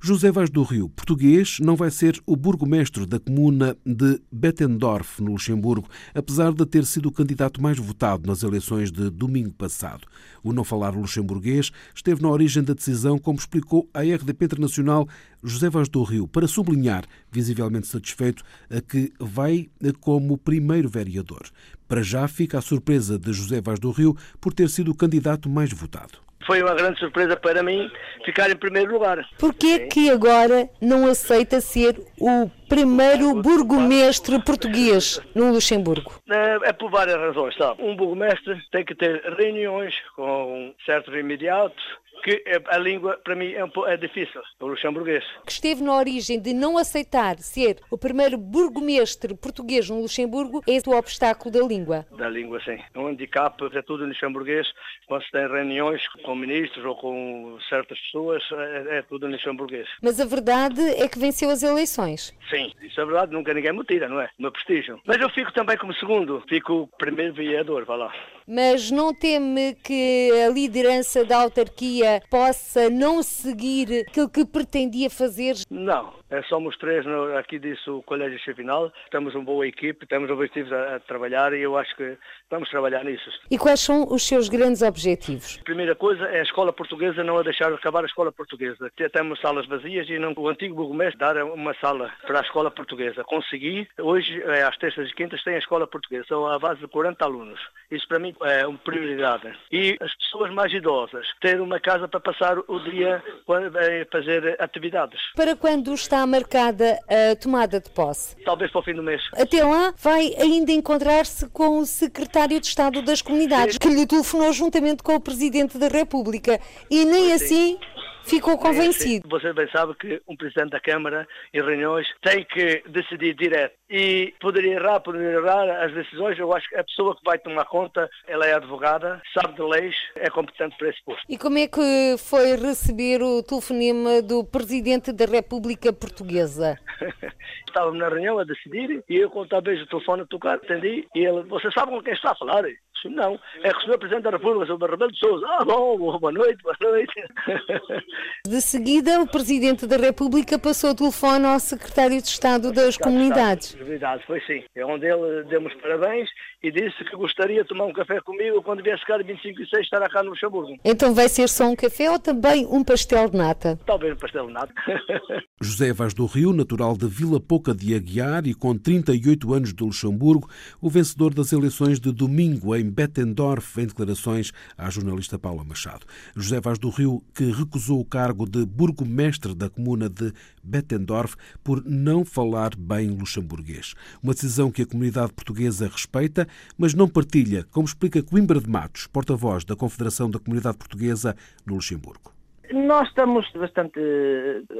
José 0.00 0.30
Vaz 0.32 0.50
do 0.50 0.62
Rio, 0.62 0.88
português, 0.88 1.58
não 1.60 1.76
vai 1.76 1.90
ser 1.90 2.20
o 2.26 2.36
burgomestre 2.36 3.06
da 3.06 3.20
comuna 3.20 3.76
de 3.86 4.20
Bettendorf, 4.30 5.22
no 5.22 5.32
Luxemburgo, 5.32 5.88
apesar 6.14 6.52
de 6.52 6.66
ter 6.66 6.84
sido 6.84 7.08
o 7.08 7.12
candidato 7.12 7.62
mais 7.62 7.78
votado 7.78 8.26
nas 8.26 8.42
eleições 8.42 8.90
de 8.90 9.08
domingo 9.10 9.52
passado. 9.52 10.06
O 10.42 10.52
não 10.52 10.64
falar 10.64 10.94
luxemburguês 10.94 11.70
esteve 11.94 12.20
na 12.20 12.28
origem 12.28 12.62
da 12.62 12.74
decisão, 12.74 13.18
como 13.18 13.38
explicou 13.38 13.88
à 13.94 14.00
RDP 14.00 14.44
Internacional 14.46 15.08
José 15.42 15.68
Vaz 15.68 15.88
do 15.88 16.02
Rio, 16.02 16.28
para 16.28 16.46
sublinhar, 16.46 17.04
visivelmente 17.30 17.86
satisfeito, 17.86 18.44
a 18.70 18.80
que 18.80 19.12
vai 19.18 19.68
como 20.00 20.38
primeiro 20.38 20.88
vereador. 20.88 21.42
Para 21.88 22.02
já 22.02 22.28
fica 22.28 22.58
a 22.58 22.62
surpresa 22.62 23.18
de 23.18 23.32
José 23.32 23.60
Vaz 23.60 23.78
do 23.78 23.90
Rio 23.90 24.16
por 24.40 24.52
ter 24.52 24.68
sido 24.68 24.92
o 24.92 24.96
candidato 24.96 25.48
mais 25.48 25.72
votado. 25.72 26.18
Foi 26.46 26.62
uma 26.62 26.74
grande 26.74 26.98
surpresa 26.98 27.36
para 27.36 27.62
mim 27.62 27.90
ficar 28.24 28.50
em 28.50 28.56
primeiro 28.56 28.92
lugar. 28.92 29.24
Porquê 29.38 29.86
que 29.86 30.10
agora 30.10 30.68
não 30.80 31.06
aceita 31.06 31.60
ser 31.60 32.00
o 32.18 32.50
primeiro 32.68 33.34
burgomestre 33.40 34.42
português 34.42 35.20
no 35.34 35.52
Luxemburgo? 35.52 36.20
É, 36.28 36.70
é 36.70 36.72
por 36.72 36.90
várias 36.90 37.16
razões, 37.16 37.54
sabe? 37.56 37.82
Um 37.82 37.94
burgomestre 37.94 38.60
tem 38.70 38.84
que 38.84 38.94
ter 38.94 39.22
reuniões 39.38 39.94
com 40.16 40.74
certos 40.84 41.14
imediatos, 41.14 41.82
que 42.22 42.42
é, 42.46 42.62
a 42.66 42.78
língua 42.78 43.18
para 43.22 43.34
mim 43.34 43.52
é, 43.52 43.64
um, 43.64 43.70
é 43.86 43.96
difícil, 43.96 44.40
o 44.60 44.66
luxemburguês. 44.66 45.24
Que 45.44 45.52
esteve 45.52 45.82
na 45.82 45.96
origem 45.96 46.40
de 46.40 46.52
não 46.52 46.78
aceitar 46.78 47.38
ser 47.38 47.78
o 47.90 47.98
primeiro 47.98 48.38
burgomestre 48.38 49.34
português 49.34 49.88
no 49.88 50.00
Luxemburgo 50.02 50.62
é 50.68 50.88
o 50.88 50.96
obstáculo 50.96 51.50
da 51.50 51.60
língua. 51.60 52.06
Da 52.16 52.28
língua, 52.28 52.60
sim. 52.64 52.78
Um 52.96 53.08
handicap 53.08 53.56
é 53.72 53.82
tudo 53.82 54.04
em 54.04 54.08
luxemburguês. 54.08 54.66
Quando 55.06 55.22
se 55.24 55.30
tem 55.30 55.46
reuniões 55.46 56.06
com 56.24 56.34
ministros 56.34 56.84
ou 56.84 56.96
com 56.96 57.58
certas 57.68 57.98
pessoas, 58.00 58.42
é, 58.52 58.98
é 58.98 59.02
tudo 59.02 59.28
em 59.28 59.32
luxemburguês. 59.32 59.88
Mas 60.02 60.20
a 60.20 60.24
verdade 60.24 60.80
é 60.80 61.08
que 61.08 61.18
venceu 61.18 61.50
as 61.50 61.62
eleições. 61.62 62.34
Sim, 62.50 62.72
isso 62.82 63.00
é 63.00 63.04
verdade. 63.04 63.32
Nunca 63.32 63.54
ninguém 63.54 63.72
me 63.72 63.84
tira, 63.84 64.08
não 64.08 64.20
é? 64.20 64.28
O 64.38 64.42
meu 64.42 64.52
prestígio. 64.52 65.00
Mas 65.06 65.20
eu 65.20 65.30
fico 65.30 65.52
também 65.52 65.76
como 65.76 65.94
segundo. 65.94 66.42
Fico 66.48 66.88
primeiro 66.98 67.34
vereador, 67.34 67.84
vá 67.84 67.96
lá. 67.96 68.12
Mas 68.46 68.90
não 68.90 69.14
teme 69.14 69.74
que 69.82 70.30
a 70.44 70.48
liderança 70.48 71.24
da 71.24 71.38
autarquia 71.38 72.11
possa 72.30 72.90
não 72.90 73.22
seguir 73.22 74.06
aquilo 74.08 74.28
que 74.28 74.44
pretendia 74.44 75.10
fazer? 75.10 75.54
Não, 75.70 76.12
é, 76.32 76.42
somos 76.44 76.76
três 76.78 77.04
no, 77.04 77.36
aqui 77.36 77.58
disse 77.58 77.88
o 77.90 78.02
Colégio 78.02 78.38
Chefinal, 78.38 78.90
temos 79.10 79.34
uma 79.34 79.44
boa 79.44 79.66
equipe, 79.66 80.06
temos 80.06 80.30
objetivos 80.30 80.72
a, 80.72 80.96
a, 80.96 81.00
trabalhar 81.00 81.52
e 81.52 81.60
eu 81.60 81.76
acho 81.76 81.94
que 81.94 82.16
vamos 82.50 82.70
trabalhar 82.70 83.04
nisso. 83.04 83.30
E 83.50 83.58
quais 83.58 83.80
são 83.80 84.06
os 84.10 84.26
seus 84.26 84.48
grandes 84.48 84.80
objetivos? 84.80 85.58
A 85.60 85.64
primeira 85.64 85.94
coisa 85.94 86.24
é 86.24 86.40
a 86.40 86.42
escola 86.42 86.72
portuguesa, 86.72 87.22
não 87.22 87.36
a 87.36 87.42
deixar 87.42 87.70
acabar 87.70 88.02
a 88.02 88.06
escola 88.06 88.32
portuguesa. 88.32 88.90
Temos 89.12 89.40
salas 89.40 89.66
vazias 89.66 90.08
e 90.08 90.18
não, 90.18 90.32
o 90.34 90.48
antigo 90.48 90.74
burgomestre 90.74 91.18
dar 91.18 91.36
uma 91.44 91.74
sala 91.74 92.10
para 92.26 92.38
a 92.38 92.42
escola 92.42 92.70
portuguesa. 92.70 93.22
Consegui, 93.24 93.86
hoje, 94.00 94.42
é, 94.44 94.62
às 94.62 94.76
terças 94.78 95.10
e 95.10 95.14
quintas, 95.14 95.44
tem 95.44 95.56
a 95.56 95.58
escola 95.58 95.86
portuguesa, 95.86 96.24
são 96.28 96.46
a 96.46 96.58
base 96.58 96.80
de 96.80 96.88
40 96.88 97.22
alunos. 97.22 97.60
Isso 97.90 98.08
para 98.08 98.18
mim 98.18 98.34
é 98.42 98.66
uma 98.66 98.78
prioridade. 98.78 99.52
E 99.70 99.98
as 100.00 100.14
pessoas 100.16 100.50
mais 100.50 100.72
idosas, 100.72 101.26
ter 101.42 101.60
uma 101.60 101.78
casa 101.78 101.91
para 102.08 102.20
passar 102.20 102.58
o 102.58 102.78
dia 102.80 103.22
a 103.48 104.10
fazer 104.10 104.56
atividades. 104.60 105.20
Para 105.34 105.56
quando 105.56 105.92
está 105.94 106.26
marcada 106.26 106.98
a 107.08 107.36
tomada 107.36 107.80
de 107.80 107.90
posse? 107.90 108.36
Talvez 108.44 108.70
para 108.70 108.80
o 108.80 108.84
fim 108.84 108.94
do 108.94 109.02
mês. 109.02 109.22
Até 109.34 109.64
lá, 109.64 109.94
vai 109.98 110.34
ainda 110.38 110.72
encontrar-se 110.72 111.48
com 111.50 111.78
o 111.78 111.86
secretário 111.86 112.60
de 112.60 112.66
Estado 112.66 113.02
das 113.02 113.22
Comunidades, 113.22 113.74
Sim. 113.74 113.80
que 113.80 113.88
lhe 113.88 114.06
telefonou 114.06 114.52
juntamente 114.52 115.02
com 115.02 115.14
o 115.14 115.20
Presidente 115.20 115.78
da 115.78 115.88
República. 115.88 116.60
E 116.90 117.04
nem 117.04 117.32
assim 117.32 117.78
ficou 118.24 118.58
convencido. 118.58 119.28
Você 119.28 119.52
bem 119.52 119.68
sabe 119.70 119.94
que 119.94 120.20
um 120.28 120.36
Presidente 120.36 120.70
da 120.70 120.80
Câmara, 120.80 121.26
em 121.52 121.60
reuniões, 121.60 122.06
tem 122.22 122.44
que 122.44 122.82
decidir 122.88 123.34
direto. 123.34 123.74
E 123.90 124.34
poderia 124.40 124.74
errar, 124.74 125.00
poderia 125.00 125.38
errar 125.38 125.84
as 125.84 125.92
decisões. 125.92 126.38
Eu 126.38 126.52
acho 126.52 126.68
que 126.68 126.76
a 126.76 126.84
pessoa 126.84 127.14
que 127.14 127.22
vai 127.24 127.38
tomar 127.38 127.64
conta, 127.66 128.08
ela 128.26 128.46
é 128.46 128.54
advogada, 128.54 129.20
sabe 129.34 129.54
de 129.54 129.62
leis, 129.62 129.94
é 130.16 130.30
competente 130.30 130.76
para 130.78 130.88
esse 130.88 131.02
posto. 131.04 131.22
E 131.28 131.36
como 131.36 131.58
é 131.58 131.68
que 131.68 132.16
foi 132.18 132.56
receber 132.56 133.22
o 133.22 133.42
telefonema 133.42 134.22
do 134.22 134.44
Presidente 134.44 135.12
da 135.12 135.26
República 135.26 135.92
Portuguesa? 135.92 136.78
Estávamos 137.68 137.98
na 137.98 138.08
reunião 138.08 138.38
a 138.38 138.44
decidir 138.44 139.02
e 139.08 139.16
eu, 139.16 139.30
quando 139.30 139.44
estava 139.44 139.70
o 139.70 139.86
telefone 139.86 140.22
a 140.22 140.26
tocar, 140.26 140.54
atendi 140.54 141.06
e 141.14 141.24
ele, 141.24 141.42
você 141.44 141.70
sabe 141.72 141.92
com 141.92 142.02
quem 142.02 142.12
está 142.12 142.32
a 142.32 142.36
falar? 142.36 142.64
Não, 143.08 143.38
é 143.62 143.72
que 143.72 143.90
o. 143.90 144.02
Presidente 144.02 144.24
da 144.24 144.30
República, 144.30 144.66
Sr. 144.66 144.90
Rebelo 144.90 145.12
de 145.12 145.18
Sousa. 145.18 145.46
Ah, 145.48 145.64
bom, 145.64 146.18
boa 146.18 146.32
noite, 146.32 146.62
boa 146.62 146.76
noite. 146.82 147.12
De 148.44 148.60
seguida, 148.60 149.20
o 149.20 149.26
Presidente 149.26 149.86
da 149.86 149.96
República 149.96 150.58
passou 150.58 150.90
o 150.90 150.94
telefone 150.94 151.46
ao 151.46 151.60
Secretário 151.60 152.20
de 152.20 152.28
Estado 152.28 152.72
das 152.72 152.96
Comunidades. 152.96 153.74
Comunidades, 153.74 154.26
foi 154.26 154.40
sim. 154.40 154.64
É 154.74 154.84
onde 154.84 155.06
ele 155.06 155.44
deu-me 155.44 155.72
parabéns 155.80 156.28
e 156.62 156.70
disse 156.70 157.04
que 157.04 157.16
gostaria 157.16 157.62
de 157.62 157.68
tomar 157.68 157.86
um 157.86 157.92
café 157.92 158.20
comigo 158.20 158.62
quando 158.62 158.82
viesse 158.82 159.04
cá 159.06 159.16
de 159.16 159.24
25 159.24 159.62
e 159.62 159.68
6 159.68 159.82
estará 159.84 160.08
cá 160.08 160.22
no 160.22 160.30
Luxemburgo. 160.30 160.76
Então 160.84 161.14
vai 161.14 161.28
ser 161.28 161.48
só 161.48 161.68
um 161.68 161.76
café 161.76 162.10
ou 162.10 162.18
também 162.18 162.66
um 162.66 162.84
pastel 162.84 163.28
de 163.28 163.36
nata? 163.36 163.78
Talvez 163.86 164.14
um 164.14 164.16
pastel 164.16 164.46
de 164.46 164.52
nata. 164.52 164.74
José 165.60 165.92
Vaz 165.92 166.12
do 166.12 166.26
Rio, 166.26 166.52
natural 166.52 166.96
de 166.96 167.06
Vila 167.06 167.40
Pouca 167.40 167.74
de 167.74 167.94
Aguiar 167.94 168.46
e 168.46 168.54
com 168.54 168.76
38 168.76 169.54
anos 169.54 169.74
de 169.74 169.82
Luxemburgo, 169.82 170.48
o 170.80 170.90
vencedor 170.90 171.32
das 171.32 171.52
eleições 171.52 171.98
de 171.98 172.12
domingo 172.12 172.74
em 172.74 172.90
Bettendorf, 172.92 173.80
em 173.80 173.86
declarações 173.86 174.52
à 174.76 174.90
jornalista 174.90 175.38
Paula 175.38 175.64
Machado. 175.64 176.04
José 176.36 176.60
Vaz 176.60 176.78
do 176.78 176.90
Rio, 176.90 177.22
que 177.34 177.50
recusou 177.50 178.00
o 178.00 178.04
cargo 178.04 178.46
de 178.46 178.66
burgomestre 178.66 179.54
da 179.54 179.70
comuna 179.70 180.08
de 180.08 180.32
Bettendorf 180.62 181.34
por 181.64 181.82
não 181.84 182.24
falar 182.24 182.76
bem 182.76 183.08
luxemburguês. 183.08 183.94
Uma 184.22 184.34
decisão 184.34 184.70
que 184.70 184.82
a 184.82 184.86
comunidade 184.86 185.32
portuguesa 185.32 185.88
respeita, 185.88 186.46
mas 186.76 186.92
não 186.92 187.08
partilha, 187.08 187.66
como 187.70 187.86
explica 187.86 188.22
Coimbra 188.22 188.60
de 188.60 188.68
Matos, 188.68 189.06
porta-voz 189.06 189.64
da 189.64 189.74
Confederação 189.74 190.30
da 190.30 190.38
Comunidade 190.38 190.76
Portuguesa 190.76 191.34
no 191.64 191.76
Luxemburgo. 191.76 192.41
Nós 192.72 193.08
estamos 193.08 193.50
bastante 193.52 194.00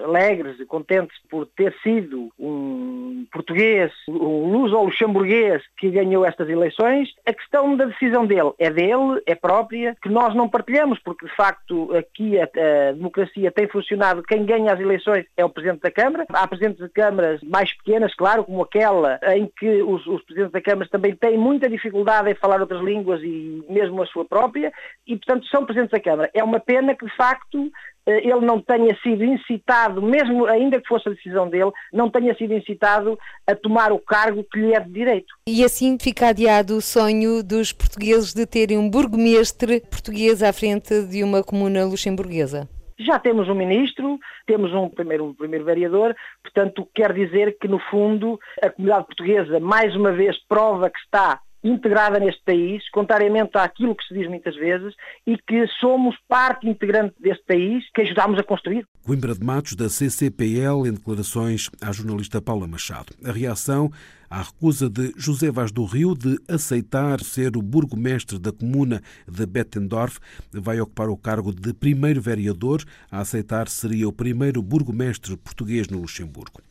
alegres 0.03 0.59
e 0.59 0.65
contentes 0.65 1.17
por 1.29 1.47
ter 1.47 1.75
sido 1.83 2.31
um 2.39 3.27
português, 3.31 3.93
um 4.09 4.51
luso-luxemburguês 4.51 5.63
que 5.77 5.91
ganhou 5.91 6.25
estas 6.25 6.49
eleições. 6.49 7.11
A 7.27 7.33
questão 7.33 7.77
da 7.77 7.85
decisão 7.85 8.27
dele 8.27 8.53
é 8.59 8.71
dele, 8.71 9.23
é 9.27 9.35
própria, 9.35 9.97
que 10.03 10.09
nós 10.09 10.35
não 10.35 10.49
partilhamos, 10.49 10.99
porque 11.01 11.27
de 11.27 11.37
facto 11.37 11.95
aqui 11.95 12.39
a, 12.41 12.45
a 12.45 12.93
democracia 12.93 13.53
tem 13.53 13.69
funcionado. 13.69 14.23
Quem 14.23 14.45
ganha 14.45 14.73
as 14.73 14.81
eleições 14.81 15.27
é 15.37 15.45
o 15.45 15.51
Presidente 15.51 15.83
da 15.83 15.91
Câmara. 15.91 16.27
Há 16.33 16.47
Presidentes 16.47 16.83
de 16.83 16.89
Câmaras 16.89 17.41
mais 17.43 17.73
pequenas, 17.77 18.15
claro, 18.15 18.45
como 18.45 18.63
aquela 18.63 19.21
em 19.37 19.51
que 19.59 19.83
os, 19.83 20.07
os 20.07 20.23
Presidentes 20.23 20.53
da 20.53 20.61
Câmara 20.61 20.89
também 20.91 21.15
têm 21.15 21.37
muita 21.37 21.69
dificuldade 21.69 22.31
em 22.31 22.35
falar 22.35 22.61
outras 22.61 22.83
línguas 22.83 23.21
e 23.23 23.63
mesmo 23.69 24.03
a 24.03 24.07
sua 24.07 24.25
própria, 24.25 24.73
e 25.07 25.17
portanto 25.17 25.47
são 25.49 25.65
Presidentes 25.65 25.93
da 25.93 26.01
Câmara. 26.01 26.31
É 26.33 26.43
uma 26.43 26.61
pena 26.61 26.95
que 26.95 27.05
de 27.05 27.17
facto 27.17 27.59
eh, 27.65 27.82
ele 28.07 28.41
não 28.41 28.61
tenha 28.61 28.97
sido 29.03 29.25
incitado, 29.25 30.03
mesmo 30.03 30.47
ainda 30.47 30.81
que 30.81 30.89
fosse 30.89 31.09
a 31.09 31.13
decisão 31.13 31.49
dele, 31.49 31.71
não 31.93 32.11
tenha 32.11 32.35
sido 32.37 32.53
incitado 32.55 33.19
a 33.47 33.55
tomar 33.55 33.93
o 33.93 33.99
cargo 33.99 34.45
que 34.45 34.59
lhe 34.59 34.75
é 34.75 34.81
de 34.81 34.91
direito. 34.91 35.35
E 35.49 35.65
assim 35.65 35.97
fica 35.99 36.29
adiado 36.29 36.77
o 36.77 36.81
sonho 36.81 37.43
dos 37.43 37.73
portugueses 37.73 38.35
de 38.35 38.47
terem 38.47 38.79
um 38.79 38.91
burgomestre 38.91 39.81
português 39.81 40.43
à 40.43 40.53
frente 40.53 41.03
de 41.07 41.23
uma 41.23 41.43
comuna 41.43 41.85
luxemburguesa. 41.85 42.69
Já 42.99 43.19
temos 43.19 43.49
um 43.49 43.55
ministro, 43.55 44.19
temos 44.47 44.73
um 44.73 44.89
primeiro, 44.89 45.25
um 45.25 45.35
primeiro 45.35 45.65
vereador, 45.65 46.15
portanto 46.43 46.89
quer 46.95 47.13
dizer 47.13 47.57
que 47.59 47.67
no 47.67 47.81
fundo 47.91 48.39
a 48.63 48.71
comunidade 48.71 49.07
portuguesa 49.07 49.59
mais 49.59 49.95
uma 49.97 50.13
vez 50.13 50.37
prova 50.47 50.91
que 50.91 50.99
está 50.99 51.41
integrada 51.63 52.19
neste 52.19 52.43
país, 52.45 52.89
contrariamente 52.91 53.57
àquilo 53.57 53.95
que 53.95 54.05
se 54.05 54.15
diz 54.15 54.29
muitas 54.29 54.55
vezes, 54.57 54.95
e 55.27 55.37
que 55.37 55.67
somos 55.81 56.17
parte 56.29 56.69
integrante 56.69 57.15
deste 57.21 57.45
país 57.45 57.85
que 57.95 58.03
ajudámos 58.03 58.39
a 58.39 58.43
construir. 58.43 58.87
Coimbra 59.05 59.35
de 59.35 59.45
Matos, 59.45 59.75
da 59.75 59.89
CCPL, 59.89 60.87
em 60.87 60.93
declarações 60.93 61.71
à 61.81 61.93
jornalista 61.93 62.41
Paula 62.41 62.67
Machado. 62.67 63.15
A 63.25 63.33
reação 63.33 63.91
à 64.33 64.41
recusa 64.41 64.89
de 64.89 65.13
José 65.15 65.51
Vaz 65.51 65.71
do 65.71 65.85
Rio 65.85 66.15
de 66.15 66.39
aceitar 66.49 67.23
ser 67.23 67.55
o 67.55 67.61
burgomestre 67.61 68.39
da 68.39 68.51
comuna 68.51 69.03
de 69.31 69.45
Bettendorf, 69.45 70.19
vai 70.51 70.81
ocupar 70.81 71.11
o 71.11 71.19
cargo 71.19 71.53
de 71.53 71.75
primeiro 71.75 72.19
vereador. 72.19 72.83
A 73.11 73.21
aceitar 73.21 73.69
seria 73.69 74.09
o 74.09 74.13
primeiro 74.13 74.63
burgomestre 74.63 75.37
português 75.37 75.87
no 75.89 76.01
Luxemburgo. 76.01 76.63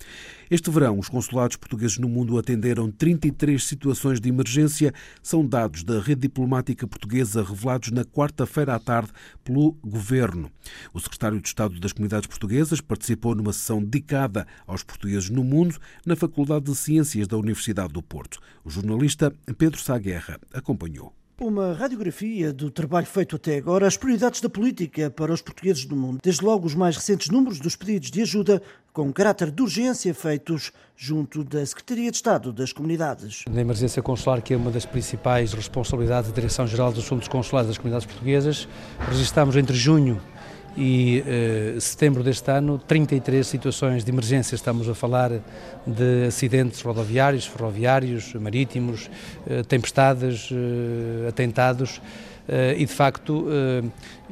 Este 0.50 0.70
verão, 0.70 1.00
os 1.00 1.08
consulados 1.08 1.56
portugueses 1.56 1.98
no 1.98 2.10
mundo 2.10 2.38
atenderam 2.38 2.92
33 2.92 3.64
situações 3.64 4.20
de 4.20 4.28
emergência. 4.28 4.92
São 5.24 5.46
dados 5.46 5.84
da 5.84 6.02
rede 6.02 6.22
diplomática 6.22 6.86
portuguesa 6.88 7.44
revelados 7.44 7.92
na 7.92 8.04
quarta-feira 8.04 8.76
à 8.76 8.80
tarde 8.80 9.12
pelo 9.46 9.78
governo. 9.82 10.52
O 10.94 11.00
secretário 11.00 11.40
de 11.40 11.48
Estado 11.48 11.80
das 11.80 11.94
Comunidades 11.94 12.28
Portuguesas 12.28 12.82
participou 12.82 13.34
numa 13.34 13.54
sessão 13.54 13.82
dedicada 13.82 14.46
aos 14.68 14.84
portugueses 14.84 15.30
no 15.30 15.44
mundo 15.44 15.78
na 16.06 16.18
Faculdade 16.18 16.66
de 16.66 16.76
Ciências 16.76 17.30
da 17.30 17.38
Universidade 17.38 17.51
do 17.92 18.02
Porto. 18.02 18.40
O 18.64 18.70
jornalista 18.70 19.34
Pedro 19.58 19.80
Sá 19.80 19.98
Guerra 19.98 20.40
acompanhou. 20.54 21.14
Uma 21.40 21.74
radiografia 21.74 22.54
do 22.54 22.70
trabalho 22.70 23.08
feito 23.08 23.36
até 23.36 23.58
agora, 23.58 23.88
as 23.88 23.98
prioridades 23.98 24.42
da 24.42 24.48
política 24.48 25.10
para 25.10 25.34
os 25.34 25.42
portugueses 25.42 25.86
do 25.86 25.96
mundo. 25.96 26.20
Desde 26.22 26.46
logo 26.46 26.68
os 26.68 26.76
mais 26.76 26.96
recentes 26.96 27.30
números 27.30 27.60
dos 27.60 27.76
pedidos 27.76 28.12
de 28.12 28.22
ajuda 28.22 28.62
com 28.94 29.12
caráter 29.12 29.50
de 29.50 29.60
urgência 29.60 30.14
feitos 30.14 30.72
junto 30.96 31.44
da 31.44 31.66
Secretaria 31.66 32.12
de 32.12 32.18
Estado 32.18 32.54
das 32.54 32.72
Comunidades. 32.72 33.44
Na 33.50 33.62
emergência 33.62 34.04
consular, 34.04 34.40
que 34.40 34.54
é 34.54 34.58
uma 34.58 34.70
das 34.70 34.86
principais 34.86 35.52
responsabilidades 35.54 36.30
da 36.30 36.36
Direção-Geral 36.36 36.92
dos 36.92 37.06
Assuntos 37.06 37.28
Consulares 37.28 37.70
das 37.70 37.78
Comunidades 37.80 38.06
Portuguesas, 38.06 38.68
registramos 39.10 39.56
entre 39.56 39.76
junho 39.76 40.22
e 40.78 41.24
eh, 41.26 41.80
setembro 41.80 42.24
deste 42.24 42.50
ano 42.50 42.78
33 42.78 43.46
situações 43.46 44.04
de 44.04 44.12
emergência. 44.12 44.56
Estamos 44.56 44.88
a 44.88 44.96
falar 44.96 45.32
de 45.86 46.26
acidentes 46.28 46.82
rodoviários, 46.82 47.46
ferroviários, 47.46 48.34
marítimos, 48.36 49.10
eh, 49.48 49.64
tempestades, 49.64 50.50
eh, 50.52 51.28
atentados 51.28 52.02
eh, 52.48 52.76
e 52.78 52.86
de 52.86 52.94
facto 52.94 53.46
eh, 53.50 53.84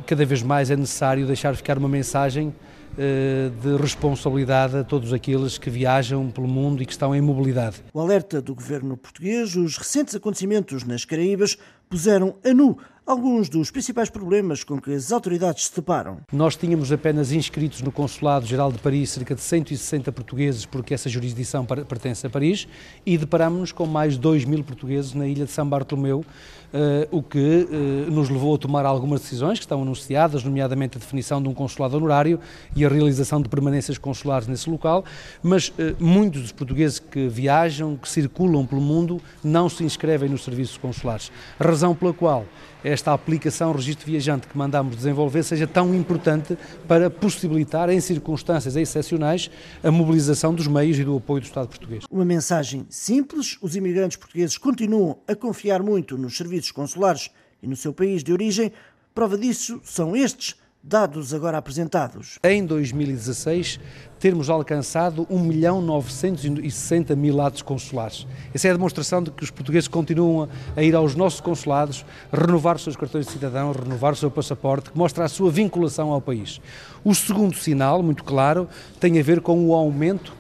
cada 0.06 0.26
vez 0.26 0.42
mais 0.42 0.72
é 0.72 0.76
necessário 0.76 1.26
deixar 1.26 1.56
ficar 1.56 1.78
uma 1.78 1.90
mensagem 1.90 2.54
eh, 2.98 3.50
de 3.62 3.78
responsabilidade 3.78 4.76
a 4.76 4.84
todos 4.84 5.14
aqueles 5.14 5.58
que 5.58 5.70
viajam 5.70 6.30
pelo 6.30 6.48
mundo 6.48 6.82
e 6.82 6.86
que 6.86 6.92
estão 6.92 7.16
em 7.16 7.22
mobilidade. 7.22 7.78
O 7.94 8.00
alerta 8.00 8.42
do 8.42 8.54
governo 8.54 8.98
português, 8.98 9.56
os 9.56 9.78
recentes 9.78 10.16
acontecimentos 10.16 10.84
nas 10.84 11.06
Caraíbas 11.06 11.58
puseram 11.90 12.36
a 12.44 12.54
nu 12.54 12.78
alguns 13.10 13.50
dos 13.50 13.72
principais 13.72 14.08
problemas 14.08 14.64
com 14.64 14.80
que 14.80 14.94
as 14.94 15.12
autoridades 15.12 15.66
se 15.66 15.76
deparam. 15.76 16.20
Nós 16.32 16.56
tínhamos 16.56 16.92
apenas 16.92 17.32
inscritos 17.32 17.82
no 17.82 17.92
Consulado-Geral 17.92 18.72
de 18.72 18.78
Paris 18.78 19.10
cerca 19.10 19.34
de 19.34 19.42
160 19.42 20.12
portugueses, 20.12 20.64
porque 20.64 20.94
essa 20.94 21.10
jurisdição 21.10 21.66
pertence 21.66 22.28
a 22.28 22.30
Paris, 22.30 22.68
e 23.04 23.18
deparámos-nos 23.18 23.72
com 23.72 23.88
mais 23.88 24.16
2 24.16 24.46
mil 24.46 24.64
portugueses 24.64 25.16
na 25.16 25.26
ilha 25.26 25.46
de 25.46 25.52
São 25.52 25.68
Bartolomeu, 25.68 26.24
Uh, 26.72 27.10
o 27.10 27.24
que 27.24 27.40
uh, 27.68 28.12
nos 28.12 28.30
levou 28.30 28.54
a 28.54 28.58
tomar 28.60 28.86
algumas 28.86 29.22
decisões 29.22 29.58
que 29.58 29.66
estão 29.66 29.82
anunciadas, 29.82 30.44
nomeadamente 30.44 30.98
a 30.98 31.00
definição 31.00 31.42
de 31.42 31.50
um 31.50 31.54
consulado 31.56 31.98
honorário 31.98 32.40
e 32.76 32.86
a 32.86 32.90
realização 32.90 33.42
de 33.42 33.50
permanências 33.50 33.98
consulares 33.98 34.48
nesse 34.48 34.70
local, 34.70 35.04
mas 35.42 35.70
uh, 35.70 35.74
muitos 36.00 36.44
dos 36.44 36.52
portugueses 36.52 37.00
que 37.00 37.28
viajam, 37.28 37.98
que 37.98 38.08
circulam 38.08 38.68
pelo 38.68 38.82
mundo, 38.82 39.20
não 39.44 39.68
se 39.68 39.84
inscrevem 39.84 40.30
nos 40.30 40.44
serviços 40.44 40.78
consulares. 40.78 41.32
Razão 41.60 41.96
pela 41.96 42.14
qual 42.14 42.46
esta 42.84 42.99
aplicação 43.08 43.72
registro 43.72 44.06
viajante 44.06 44.48
que 44.48 44.58
mandamos 44.58 44.96
desenvolver 44.96 45.44
seja 45.44 45.66
tão 45.66 45.94
importante 45.96 46.58
para 46.88 47.10
possibilitar, 47.10 47.90
em 47.90 48.00
circunstâncias 48.00 48.76
excepcionais, 48.76 49.50
a 49.84 49.92
mobilização 49.92 50.54
dos 50.54 50.68
meios 50.68 50.98
e 51.00 51.04
do 51.04 51.18
apoio 51.18 51.42
do 51.42 51.46
Estado 51.46 51.68
português. 51.68 52.04
Uma 52.10 52.26
mensagem 52.26 52.86
simples: 52.90 53.58
os 53.62 53.76
imigrantes 53.76 54.18
portugueses 54.18 54.58
continuam 54.58 55.20
a 55.28 55.36
confiar 55.36 55.82
muito 55.82 56.18
nos 56.18 56.36
serviços 56.38 56.72
consulares 56.72 57.30
e 57.62 57.68
no 57.68 57.76
seu 57.76 57.94
país 57.94 58.24
de 58.24 58.32
origem. 58.32 58.72
Prova 59.14 59.38
disso 59.38 59.82
são 59.84 60.16
estes 60.16 60.56
dados 60.82 61.34
agora 61.34 61.58
apresentados. 61.58 62.40
Em 62.42 62.66
2016, 62.66 63.80
termos 64.18 64.50
alcançado 64.50 65.28
1 65.30 65.40
milhão 65.40 65.82
960 65.82 67.16
mil 67.16 67.42
atos 67.42 67.62
consulares. 67.62 68.26
Essa 68.54 68.70
é 68.70 68.72
a 68.72 68.74
demonstração 68.74 69.22
de 69.22 69.30
que 69.30 69.44
os 69.44 69.52
portugueses 69.52 69.90
continuam 69.90 70.48
a 70.76 70.82
ir 70.82 70.96
aos 70.96 71.16
nossos 71.16 71.42
consulados, 71.42 72.06
renovar 72.32 72.78
os 72.78 72.84
seus 72.84 72.96
cartões 72.96 73.26
de 73.26 73.34
cidadão, 73.34 73.74
renovar 73.74 74.14
o 74.14 74.16
seu 74.16 74.32
passaporte, 74.32 74.92
que 74.92 74.98
mostra 74.98 75.26
a 75.26 75.30
sua 75.30 75.52
vinculação 75.52 76.12
ao 76.12 76.22
país. 76.22 76.62
O 77.04 77.14
segundo 77.14 77.56
sinal, 77.56 78.02
muito 78.02 78.24
claro, 78.24 78.68
tem 79.00 79.20
a 79.20 79.24
ver 79.24 79.42
com 79.42 79.68
o 79.68 79.74
aumento 79.74 80.39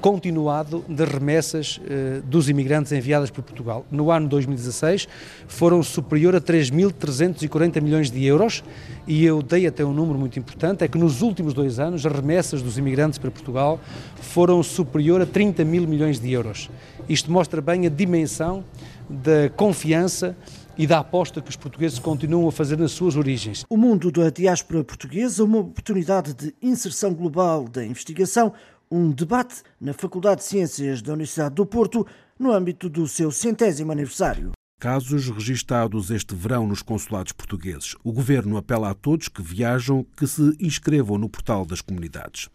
continuado 0.00 0.84
de 0.88 1.04
remessas 1.04 1.80
eh, 1.86 2.20
dos 2.24 2.48
imigrantes 2.48 2.92
enviadas 2.92 3.30
por 3.30 3.42
Portugal. 3.42 3.86
No 3.90 4.10
ano 4.10 4.28
2016 4.28 5.08
foram 5.48 5.82
superior 5.82 6.34
a 6.34 6.40
3.340 6.40 7.80
milhões 7.80 8.10
de 8.10 8.24
euros 8.24 8.62
e 9.06 9.24
eu 9.24 9.42
dei 9.42 9.66
até 9.66 9.84
um 9.84 9.92
número 9.92 10.18
muito 10.18 10.38
importante, 10.38 10.84
é 10.84 10.88
que 10.88 10.98
nos 10.98 11.22
últimos 11.22 11.54
dois 11.54 11.78
anos 11.78 12.04
as 12.04 12.12
remessas 12.12 12.62
dos 12.62 12.78
imigrantes 12.78 13.18
para 13.18 13.30
Portugal 13.30 13.80
foram 14.20 14.62
superior 14.62 15.20
a 15.22 15.26
30 15.26 15.64
mil 15.64 15.86
milhões 15.86 16.20
de 16.20 16.30
euros. 16.30 16.70
Isto 17.08 17.30
mostra 17.30 17.60
bem 17.60 17.86
a 17.86 17.90
dimensão 17.90 18.64
da 19.08 19.48
confiança 19.56 20.36
e 20.78 20.86
da 20.86 21.00
aposta 21.00 21.42
que 21.42 21.50
os 21.50 21.56
portugueses 21.56 21.98
continuam 21.98 22.48
a 22.48 22.52
fazer 22.52 22.78
nas 22.78 22.92
suas 22.92 23.16
origens. 23.16 23.64
O 23.68 23.76
mundo 23.76 24.10
da 24.10 24.30
diáspora 24.30 24.82
portuguesa, 24.84 25.44
uma 25.44 25.58
oportunidade 25.58 26.32
de 26.32 26.54
inserção 26.62 27.12
global 27.12 27.68
da 27.68 27.84
investigação, 27.84 28.52
um 28.90 29.10
debate 29.10 29.62
na 29.80 29.92
Faculdade 29.92 30.40
de 30.40 30.46
Ciências 30.46 31.00
da 31.00 31.12
Universidade 31.12 31.54
do 31.54 31.64
Porto 31.64 32.04
no 32.38 32.50
âmbito 32.50 32.88
do 32.88 33.06
seu 33.06 33.30
centésimo 33.30 33.92
aniversário. 33.92 34.50
Casos 34.80 35.28
registados 35.28 36.10
este 36.10 36.34
verão 36.34 36.66
nos 36.66 36.82
consulados 36.82 37.32
portugueses. 37.32 37.94
O 38.02 38.12
governo 38.12 38.56
apela 38.56 38.90
a 38.90 38.94
todos 38.94 39.28
que 39.28 39.42
viajam 39.42 40.04
que 40.16 40.26
se 40.26 40.56
inscrevam 40.58 41.18
no 41.18 41.28
portal 41.28 41.66
das 41.66 41.82
comunidades. 41.82 42.48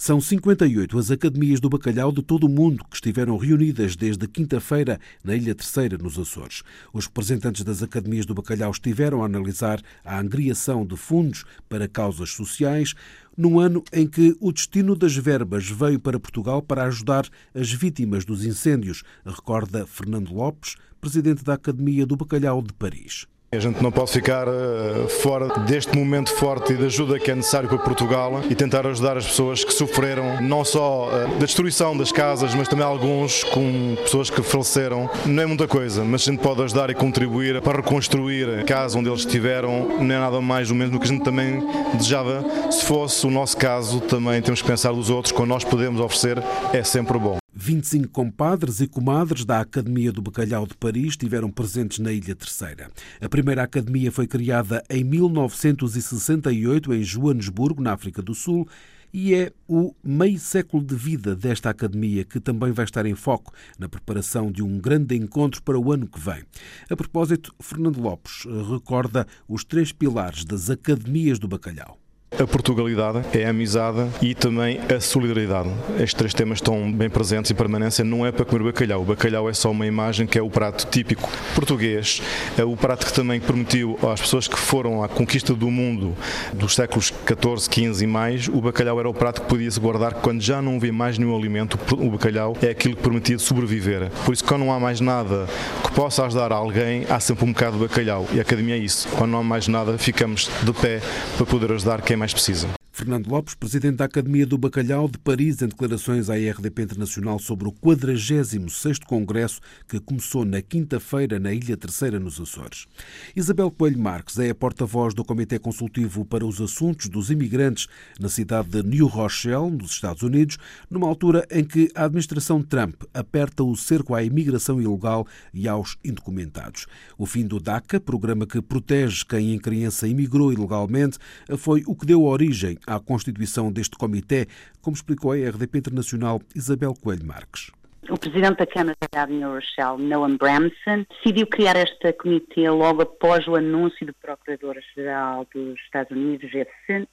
São 0.00 0.20
58 0.20 0.96
as 0.96 1.10
academias 1.10 1.58
do 1.58 1.68
bacalhau 1.68 2.12
de 2.12 2.22
todo 2.22 2.44
o 2.44 2.48
mundo 2.48 2.84
que 2.88 2.94
estiveram 2.94 3.36
reunidas 3.36 3.96
desde 3.96 4.28
quinta-feira 4.28 5.00
na 5.24 5.34
Ilha 5.34 5.56
Terceira, 5.56 5.98
nos 5.98 6.16
Açores. 6.16 6.62
Os 6.92 7.06
representantes 7.06 7.64
das 7.64 7.82
academias 7.82 8.24
do 8.24 8.32
bacalhau 8.32 8.70
estiveram 8.70 9.22
a 9.24 9.26
analisar 9.26 9.82
a 10.04 10.20
angriação 10.20 10.86
de 10.86 10.96
fundos 10.96 11.44
para 11.68 11.88
causas 11.88 12.30
sociais, 12.30 12.94
num 13.36 13.58
ano 13.58 13.82
em 13.92 14.06
que 14.06 14.36
o 14.38 14.52
destino 14.52 14.94
das 14.94 15.16
verbas 15.16 15.68
veio 15.68 15.98
para 15.98 16.20
Portugal 16.20 16.62
para 16.62 16.84
ajudar 16.84 17.28
as 17.52 17.72
vítimas 17.72 18.24
dos 18.24 18.44
incêndios, 18.44 19.02
recorda 19.26 19.84
Fernando 19.84 20.32
Lopes, 20.32 20.76
presidente 21.00 21.42
da 21.42 21.54
Academia 21.54 22.06
do 22.06 22.14
Bacalhau 22.14 22.62
de 22.62 22.72
Paris. 22.72 23.26
A 23.50 23.58
gente 23.58 23.82
não 23.82 23.90
pode 23.90 24.12
ficar 24.12 24.46
uh, 24.46 25.08
fora 25.08 25.48
deste 25.60 25.96
momento 25.96 26.30
forte 26.34 26.74
de 26.74 26.84
ajuda 26.84 27.18
que 27.18 27.30
é 27.30 27.34
necessário 27.34 27.66
para 27.66 27.78
Portugal 27.78 28.42
e 28.50 28.54
tentar 28.54 28.86
ajudar 28.86 29.16
as 29.16 29.26
pessoas 29.26 29.64
que 29.64 29.72
sofreram 29.72 30.38
não 30.42 30.62
só 30.66 31.08
uh, 31.08 31.28
da 31.28 31.46
destruição 31.46 31.96
das 31.96 32.12
casas, 32.12 32.54
mas 32.54 32.68
também 32.68 32.84
alguns 32.84 33.44
com 33.44 33.96
pessoas 34.02 34.28
que 34.28 34.42
faleceram. 34.42 35.08
Não 35.24 35.42
é 35.42 35.46
muita 35.46 35.66
coisa, 35.66 36.04
mas 36.04 36.28
a 36.28 36.30
gente 36.30 36.42
pode 36.42 36.62
ajudar 36.62 36.90
e 36.90 36.94
contribuir 36.94 37.62
para 37.62 37.78
reconstruir 37.78 38.60
a 38.60 38.64
casa 38.64 38.98
onde 38.98 39.08
eles 39.08 39.20
estiveram. 39.20 39.96
Não 39.98 40.14
é 40.14 40.18
nada 40.18 40.42
mais 40.42 40.68
do 40.68 40.74
mesmo 40.74 40.98
do 40.98 41.00
que 41.00 41.06
a 41.06 41.08
gente 41.08 41.24
também 41.24 41.66
desejava. 41.94 42.44
Se 42.70 42.84
fosse 42.84 43.26
o 43.26 43.30
nosso 43.30 43.56
caso, 43.56 43.98
também 44.02 44.42
temos 44.42 44.60
que 44.60 44.68
pensar 44.68 44.92
dos 44.92 45.08
outros, 45.08 45.32
quando 45.32 45.48
nós 45.48 45.64
podemos 45.64 46.02
oferecer, 46.02 46.36
é 46.74 46.84
sempre 46.84 47.18
bom. 47.18 47.38
25 47.54 48.08
compadres 48.08 48.80
e 48.80 48.86
comadres 48.86 49.44
da 49.44 49.60
Academia 49.60 50.12
do 50.12 50.22
Bacalhau 50.22 50.66
de 50.66 50.76
Paris 50.76 51.08
estiveram 51.08 51.50
presentes 51.50 51.98
na 51.98 52.12
Ilha 52.12 52.34
Terceira. 52.34 52.90
A 53.20 53.28
primeira 53.28 53.62
academia 53.62 54.12
foi 54.12 54.26
criada 54.26 54.84
em 54.88 55.02
1968 55.02 56.94
em 56.94 57.02
Joanesburgo, 57.02 57.82
na 57.82 57.92
África 57.92 58.22
do 58.22 58.34
Sul, 58.34 58.68
e 59.12 59.34
é 59.34 59.52
o 59.66 59.94
meio 60.04 60.38
século 60.38 60.84
de 60.84 60.94
vida 60.94 61.34
desta 61.34 61.70
academia 61.70 62.24
que 62.24 62.38
também 62.38 62.72
vai 62.72 62.84
estar 62.84 63.06
em 63.06 63.14
foco 63.14 63.52
na 63.78 63.88
preparação 63.88 64.52
de 64.52 64.62
um 64.62 64.78
grande 64.78 65.16
encontro 65.16 65.62
para 65.62 65.78
o 65.78 65.92
ano 65.92 66.06
que 66.06 66.20
vem. 66.20 66.44
A 66.90 66.96
propósito, 66.96 67.54
Fernando 67.58 68.00
Lopes 68.00 68.44
recorda 68.70 69.26
os 69.48 69.64
três 69.64 69.92
pilares 69.92 70.44
das 70.44 70.70
academias 70.70 71.38
do 71.38 71.48
bacalhau. 71.48 71.98
A 72.30 72.46
Portugalidade 72.46 73.22
é 73.32 73.46
a 73.46 73.50
amizade 73.50 74.06
e 74.20 74.34
também 74.34 74.78
a 74.94 75.00
solidariedade. 75.00 75.70
Estes 75.94 76.14
três 76.14 76.34
temas 76.34 76.58
estão 76.58 76.92
bem 76.92 77.08
presentes 77.08 77.50
em 77.50 77.54
permanência. 77.54 78.04
Não 78.04 78.24
é 78.24 78.30
para 78.30 78.44
comer 78.44 78.64
bacalhau. 78.64 79.00
O 79.00 79.04
bacalhau 79.04 79.48
é 79.48 79.54
só 79.54 79.70
uma 79.70 79.86
imagem 79.86 80.26
que 80.26 80.38
é 80.38 80.42
o 80.42 80.50
prato 80.50 80.86
típico 80.88 81.28
português. 81.54 82.22
É 82.56 82.62
o 82.62 82.76
prato 82.76 83.06
que 83.06 83.12
também 83.14 83.40
permitiu 83.40 83.98
às 84.12 84.20
pessoas 84.20 84.46
que 84.46 84.58
foram 84.58 85.02
à 85.02 85.08
conquista 85.08 85.54
do 85.54 85.70
mundo 85.70 86.14
dos 86.52 86.74
séculos 86.74 87.10
14, 87.10 87.68
15 87.68 88.04
e 88.04 88.06
mais, 88.06 88.46
o 88.46 88.60
bacalhau 88.60 89.00
era 89.00 89.08
o 89.08 89.14
prato 89.14 89.40
que 89.40 89.48
podia-se 89.48 89.80
guardar 89.80 90.14
quando 90.14 90.42
já 90.42 90.60
não 90.60 90.76
havia 90.76 90.92
mais 90.92 91.18
nenhum 91.18 91.36
alimento. 91.36 91.78
O 91.92 92.10
bacalhau 92.10 92.56
é 92.62 92.68
aquilo 92.68 92.94
que 92.94 93.02
permitia 93.02 93.38
sobreviver. 93.38 94.10
Por 94.24 94.34
isso, 94.34 94.44
quando 94.44 94.60
não 94.60 94.72
há 94.72 94.78
mais 94.78 95.00
nada 95.00 95.48
que 95.82 95.90
possa 95.92 96.26
ajudar 96.26 96.52
alguém, 96.52 97.06
há 97.08 97.18
sempre 97.18 97.46
um 97.46 97.52
bocado 97.52 97.78
de 97.78 97.88
bacalhau. 97.88 98.28
E 98.32 98.38
a 98.38 98.42
academia 98.42 98.76
é 98.76 98.78
isso. 98.78 99.08
Quando 99.16 99.30
não 99.30 99.40
há 99.40 99.44
mais 99.44 99.66
nada, 99.66 99.96
ficamos 99.96 100.50
de 100.62 100.72
pé 100.74 101.00
para 101.36 101.46
poder 101.46 101.72
ajudar 101.72 102.02
quem 102.02 102.17
mais 102.18 102.32
precisa. 102.34 102.68
Fernando 102.98 103.28
Lopes, 103.28 103.54
presidente 103.54 103.98
da 103.98 104.06
Academia 104.06 104.44
do 104.44 104.58
Bacalhau 104.58 105.08
de 105.08 105.18
Paris, 105.18 105.62
em 105.62 105.68
declarações 105.68 106.28
à 106.28 106.34
RDP 106.34 106.82
Internacional 106.82 107.38
sobre 107.38 107.68
o 107.68 107.72
46º 107.72 109.04
Congresso 109.06 109.60
que 109.86 110.00
começou 110.00 110.44
na 110.44 110.60
quinta-feira 110.60 111.38
na 111.38 111.52
Ilha 111.52 111.76
Terceira, 111.76 112.18
nos 112.18 112.40
Açores. 112.40 112.88
Isabel 113.36 113.70
Coelho 113.70 114.00
Marques 114.00 114.36
é 114.40 114.50
a 114.50 114.54
porta-voz 114.54 115.14
do 115.14 115.24
Comitê 115.24 115.60
Consultivo 115.60 116.24
para 116.24 116.44
os 116.44 116.60
Assuntos 116.60 117.08
dos 117.08 117.30
Imigrantes 117.30 117.86
na 118.18 118.28
cidade 118.28 118.68
de 118.68 118.82
New 118.82 119.06
Rochelle, 119.06 119.70
nos 119.70 119.92
Estados 119.92 120.24
Unidos, 120.24 120.58
numa 120.90 121.06
altura 121.06 121.46
em 121.52 121.62
que 121.62 121.92
a 121.94 122.06
administração 122.06 122.60
Trump 122.64 123.00
aperta 123.14 123.62
o 123.62 123.76
cerco 123.76 124.12
à 124.12 124.24
imigração 124.24 124.82
ilegal 124.82 125.24
e 125.54 125.68
aos 125.68 125.96
indocumentados. 126.04 126.88
O 127.16 127.26
fim 127.26 127.46
do 127.46 127.60
DACA, 127.60 128.00
programa 128.00 128.44
que 128.44 128.60
protege 128.60 129.24
quem 129.24 129.54
em 129.54 129.58
criança 129.58 130.08
imigrou 130.08 130.52
ilegalmente, 130.52 131.16
foi 131.56 131.84
o 131.86 131.94
que 131.94 132.04
deu 132.04 132.24
origem 132.24 132.76
à 132.88 132.98
constituição 132.98 133.70
deste 133.70 133.96
comitê, 133.96 134.48
como 134.80 134.96
explicou 134.96 135.32
a 135.32 135.36
RDP 135.36 135.78
Internacional 135.78 136.40
Isabel 136.54 136.94
Coelho 136.94 137.26
Marques. 137.26 137.70
O 138.08 138.18
presidente 138.18 138.58
da 138.58 138.66
Câmara 138.66 138.96
de 139.26 139.32
New 139.34 139.54
Rochelle, 139.54 140.02
Noam 140.02 140.36
Bramson, 140.36 141.04
decidiu 141.10 141.46
criar 141.46 141.76
este 141.76 142.12
comitê 142.14 142.70
logo 142.70 143.02
após 143.02 143.46
o 143.46 143.56
anúncio 143.56 144.06
do 144.06 144.14
Procurador-Geral 144.14 145.46
dos 145.54 145.78
Estados 145.80 146.12
Unidos, 146.12 146.50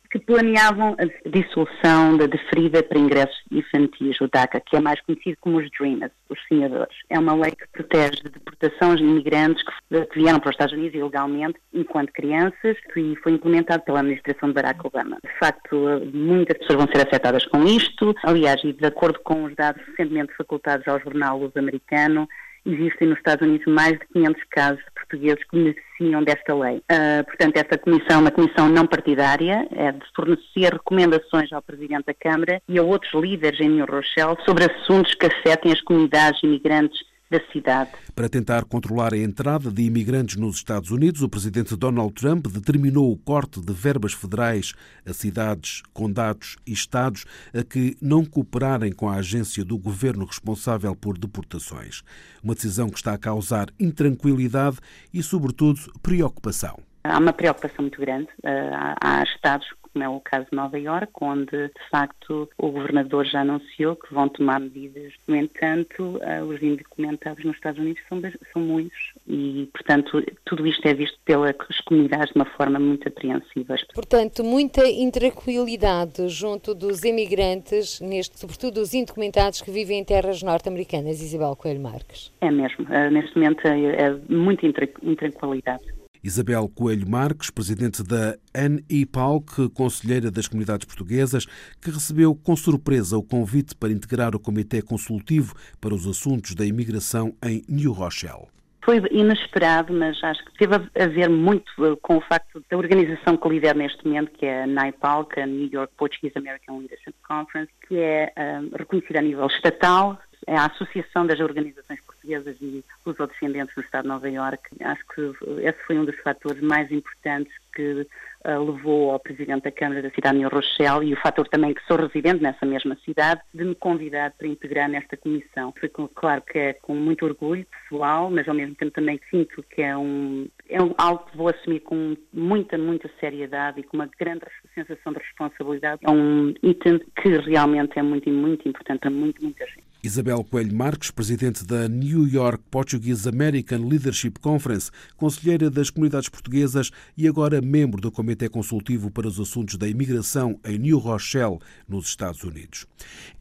que 0.09 0.19
planeavam 0.19 0.95
a 0.97 1.29
dissolução 1.29 2.15
da 2.17 2.27
deferida 2.27 2.81
para 2.81 2.99
ingressos 2.99 3.35
infantis, 3.51 4.21
o 4.21 4.29
DACA, 4.29 4.61
que 4.61 4.77
é 4.77 4.79
mais 4.79 5.01
conhecido 5.01 5.37
como 5.41 5.57
os 5.57 5.69
Dreamers. 5.77 6.11
os 6.29 6.39
senhores. 6.47 6.95
É 7.09 7.19
uma 7.19 7.35
lei 7.35 7.51
que 7.51 7.67
protege 7.67 8.21
de 8.23 8.29
deportações 8.29 8.99
de 8.99 9.03
imigrantes 9.03 9.63
que 9.89 10.19
vieram 10.19 10.39
para 10.39 10.49
os 10.49 10.53
Estados 10.53 10.73
Unidos 10.73 10.97
ilegalmente 10.97 11.59
enquanto 11.73 12.11
crianças 12.11 12.77
e 12.95 13.15
foi 13.17 13.33
implementado 13.33 13.83
pela 13.83 13.99
administração 13.99 14.49
de 14.49 14.55
Barack 14.55 14.85
Obama. 14.85 15.17
De 15.23 15.39
facto, 15.39 15.75
muitas 16.13 16.57
pessoas 16.57 16.77
vão 16.77 16.87
ser 16.87 17.05
afetadas 17.05 17.45
com 17.45 17.63
isto. 17.63 18.15
Aliás, 18.23 18.63
e 18.63 18.73
de 18.73 18.85
acordo 18.85 19.19
com 19.19 19.43
os 19.43 19.55
dados 19.55 19.81
recentemente 19.87 20.33
facultados 20.35 20.74
ao 20.87 20.99
jornal 20.99 21.39
Luz 21.39 21.55
Americano, 21.55 22.27
existem 22.65 23.07
nos 23.07 23.17
Estados 23.17 23.47
Unidos 23.47 23.71
mais 23.71 23.93
de 23.93 24.07
500 24.13 24.43
casos 24.49 24.83
de 24.83 24.91
portugueses 24.91 25.43
que 25.43 25.57
beneficiam 25.57 26.23
desta 26.23 26.55
lei. 26.55 26.77
Uh, 26.77 27.23
portanto, 27.25 27.57
esta 27.57 27.77
comissão 27.77 28.17
é 28.17 28.21
uma 28.21 28.31
comissão 28.31 28.67
não 28.67 28.87
partidária, 28.87 29.67
é 29.71 29.91
de 29.91 30.05
fornecer 30.15 30.73
recomendações 30.73 31.51
ao 31.53 31.61
Presidente 31.61 32.05
da 32.05 32.13
Câmara 32.13 32.61
e 32.67 32.79
a 32.79 32.83
outros 32.83 33.13
líderes 33.13 33.59
em 33.59 33.69
New 33.69 33.85
Rochelle 33.85 34.37
sobre 34.45 34.65
assuntos 34.65 35.13
que 35.13 35.27
afetem 35.27 35.71
as 35.71 35.81
comunidades 35.81 36.41
imigrantes 36.43 36.99
da 37.29 37.39
cidade. 37.51 37.91
Para 38.13 38.29
tentar 38.29 38.65
controlar 38.65 39.13
a 39.13 39.17
entrada 39.17 39.71
de 39.71 39.81
imigrantes 39.81 40.35
nos 40.35 40.57
Estados 40.57 40.91
Unidos, 40.91 41.21
o 41.21 41.29
presidente 41.29 41.75
Donald 41.75 42.13
Trump 42.13 42.47
determinou 42.47 43.11
o 43.11 43.17
corte 43.17 43.59
de 43.59 43.73
verbas 43.73 44.13
federais 44.13 44.73
a 45.05 45.13
cidades, 45.13 45.81
condados 45.93 46.57
e 46.65 46.71
estados 46.71 47.25
a 47.53 47.63
que 47.63 47.97
não 48.01 48.23
cooperarem 48.23 48.91
com 48.91 49.09
a 49.09 49.15
agência 49.15 49.65
do 49.65 49.77
governo 49.77 50.25
responsável 50.25 50.95
por 50.95 51.17
deportações. 51.17 52.03
Uma 52.43 52.53
decisão 52.53 52.89
que 52.89 52.97
está 52.97 53.13
a 53.13 53.17
causar 53.17 53.67
intranquilidade 53.79 54.77
e, 55.13 55.23
sobretudo, 55.23 55.79
preocupação. 56.01 56.79
Há 57.03 57.19
uma 57.19 57.33
preocupação 57.33 57.83
muito 57.83 57.99
grande. 57.99 58.27
Ah, 58.43 58.95
há 58.99 59.23
estados 59.23 59.67
como 59.95 60.03
é 60.03 60.09
o 60.09 60.19
caso 60.19 60.45
de 60.51 60.57
Nova 60.57 60.77
Iorque, 60.77 61.13
onde 61.21 61.51
de 61.51 61.89
facto 61.89 62.49
o 62.57 62.69
governador 62.69 63.25
já 63.25 63.41
anunciou 63.41 63.95
que 63.95 64.13
vão 64.13 64.27
tomar 64.27 64.59
medidas. 64.59 65.13
No 65.25 65.37
entanto, 65.37 66.19
eh, 66.21 66.43
os 66.43 66.61
indocumentados 66.61 67.45
nos 67.45 67.55
Estados 67.55 67.79
Unidos 67.79 68.01
são, 68.09 68.21
são 68.51 68.61
muitos 68.61 69.13
e, 69.25 69.69
portanto, 69.71 70.21
tudo 70.43 70.67
isto 70.67 70.85
é 70.85 70.93
visto 70.93 71.17
pelas 71.23 71.55
comunidades 71.85 72.33
de 72.33 72.35
uma 72.35 72.45
forma 72.45 72.77
muito 72.77 73.07
apreensiva. 73.07 73.75
Portanto, 73.93 74.43
muita 74.43 74.85
intranquilidade 74.85 76.27
junto 76.27 76.75
dos 76.75 77.05
imigrantes, 77.05 78.01
neste, 78.01 78.37
sobretudo 78.37 78.81
os 78.81 78.93
indocumentados 78.93 79.61
que 79.61 79.71
vivem 79.71 79.99
em 79.99 80.03
terras 80.03 80.43
norte-americanas, 80.43 81.21
Isabel 81.21 81.55
Coelho 81.55 81.79
Marques. 81.79 82.33
É 82.41 82.51
mesmo, 82.51 82.85
eh, 82.93 83.09
neste 83.09 83.33
momento 83.37 83.65
é, 83.65 84.07
é 84.07 84.19
muita 84.27 84.65
intranquilidade. 84.65 85.94
Isabel 86.25 86.67
Coelho 86.67 87.07
Marques, 87.07 87.51
presidente 87.51 88.01
da 88.01 88.35
NIPALC, 88.55 89.69
conselheira 89.69 90.31
das 90.31 90.47
comunidades 90.47 90.85
portuguesas, 90.85 91.45
que 91.79 91.91
recebeu 91.91 92.33
com 92.33 92.55
surpresa 92.55 93.15
o 93.15 93.21
convite 93.21 93.75
para 93.75 93.93
integrar 93.93 94.35
o 94.35 94.39
Comitê 94.39 94.81
Consultivo 94.81 95.53
para 95.79 95.93
os 95.93 96.07
Assuntos 96.07 96.55
da 96.55 96.65
Imigração 96.65 97.35
em 97.43 97.63
New 97.69 97.91
Rochelle. 97.91 98.47
Foi 98.85 99.01
inesperado, 99.09 99.91
mas 99.91 100.23
acho 100.23 100.45
que 100.45 100.53
teve 100.59 100.75
a 100.75 101.07
ver 101.07 101.27
muito 101.27 101.71
eh, 101.83 101.97
com 102.03 102.17
o 102.17 102.21
facto 102.21 102.63
da 102.69 102.77
organização 102.77 103.35
que 103.35 103.49
lidera 103.49 103.75
neste 103.75 104.05
momento, 104.07 104.29
que 104.29 104.45
é 104.45 104.61
a 104.61 104.67
NIPALC, 104.67 105.39
a 105.39 105.47
New 105.47 105.67
York 105.71 105.91
Portuguese 105.97 106.37
American 106.37 106.77
Leadership 106.77 107.15
Conference, 107.27 107.71
que 107.87 107.97
é 107.97 108.31
um, 108.37 108.41
eh, 108.41 108.61
reconhecida 108.77 109.17
a 109.17 109.23
nível 109.23 109.47
estatal, 109.47 110.19
é 110.45 110.55
a 110.55 110.67
Associação 110.67 111.25
das 111.25 111.39
Organizações 111.39 111.99
Portuguesas 112.01 112.55
e 112.61 112.85
Lusodescendentes 113.03 113.75
no 113.75 113.81
Estado 113.81 114.03
de 114.03 114.09
Nova 114.09 114.29
Iorque. 114.29 114.83
Acho 114.83 115.03
que 115.07 115.21
esse 115.63 115.79
foi 115.87 115.97
um 115.97 116.05
dos 116.05 116.19
fatores 116.19 116.61
mais 116.61 116.91
importantes 116.91 117.53
que 117.75 118.07
uh, 118.45 118.63
levou 118.63 119.11
ao 119.11 119.19
Presidente 119.19 119.63
da 119.63 119.71
Câmara 119.71 120.01
da 120.01 120.09
cidade 120.09 120.39
de 120.39 120.45
Rochelle 120.45 121.05
e 121.05 121.13
o 121.13 121.21
fator 121.21 121.47
também 121.47 121.73
que 121.73 121.85
sou 121.85 121.97
residente 121.97 122.41
nessa 122.41 122.65
mesma 122.65 122.97
cidade 123.03 123.41
de 123.53 123.63
me 123.63 123.75
convidar 123.75 124.31
para 124.31 124.47
integrar 124.47 124.89
nesta 124.89 125.17
comissão. 125.17 125.73
Foi 125.79 125.89
claro 125.89 126.41
que 126.41 126.57
é 126.57 126.73
com 126.73 126.95
muito 126.95 127.25
orgulho 127.25 127.65
pessoal, 127.65 128.31
mas 128.31 128.47
ao 128.47 128.55
mesmo 128.55 128.75
tempo 128.75 128.91
também 128.91 129.19
sinto 129.29 129.63
que 129.63 129.81
é 129.81 129.95
um, 129.95 130.47
é 130.69 130.81
um 130.81 130.93
algo 130.97 131.25
que 131.25 131.37
vou 131.37 131.49
assumir 131.49 131.81
com 131.81 132.15
muita, 132.33 132.77
muita 132.77 133.09
seriedade 133.19 133.81
e 133.81 133.83
com 133.83 133.97
uma 133.97 134.09
grande 134.19 134.45
sensação 134.73 135.13
de 135.13 135.19
responsabilidade. 135.19 136.01
É 136.03 136.11
um 136.11 136.53
item 136.63 136.99
que 137.21 137.29
realmente 137.37 137.99
é 137.99 138.01
muito, 138.01 138.29
muito 138.29 138.67
importante 138.67 139.01
para 139.01 139.09
muito, 139.11 139.43
muita 139.43 139.65
gente. 139.67 139.84
Isabel 140.05 140.43
Coelho 140.43 140.75
Marques, 140.75 141.09
presidente 141.09 141.65
da 141.65 141.87
New 141.87 142.27
York 142.27 142.63
Portuguese 142.69 143.27
American 143.27 143.87
Leadership 143.87 144.33
Conference, 144.39 144.91
conselheira 145.17 145.69
das 145.69 145.89
comunidades 145.89 146.29
portuguesas 146.29 146.91
e 147.17 147.27
agora 147.27 147.59
membro 147.61 147.99
do 147.99 148.11
Comitê 148.11 148.47
Consultivo 148.47 149.09
para 149.09 149.27
os 149.27 149.39
Assuntos 149.39 149.77
da 149.77 149.87
Imigração 149.87 150.59
em 150.63 150.77
New 150.77 150.99
Rochelle, 150.99 151.57
nos 151.87 152.07
Estados 152.07 152.43
Unidos. 152.43 152.85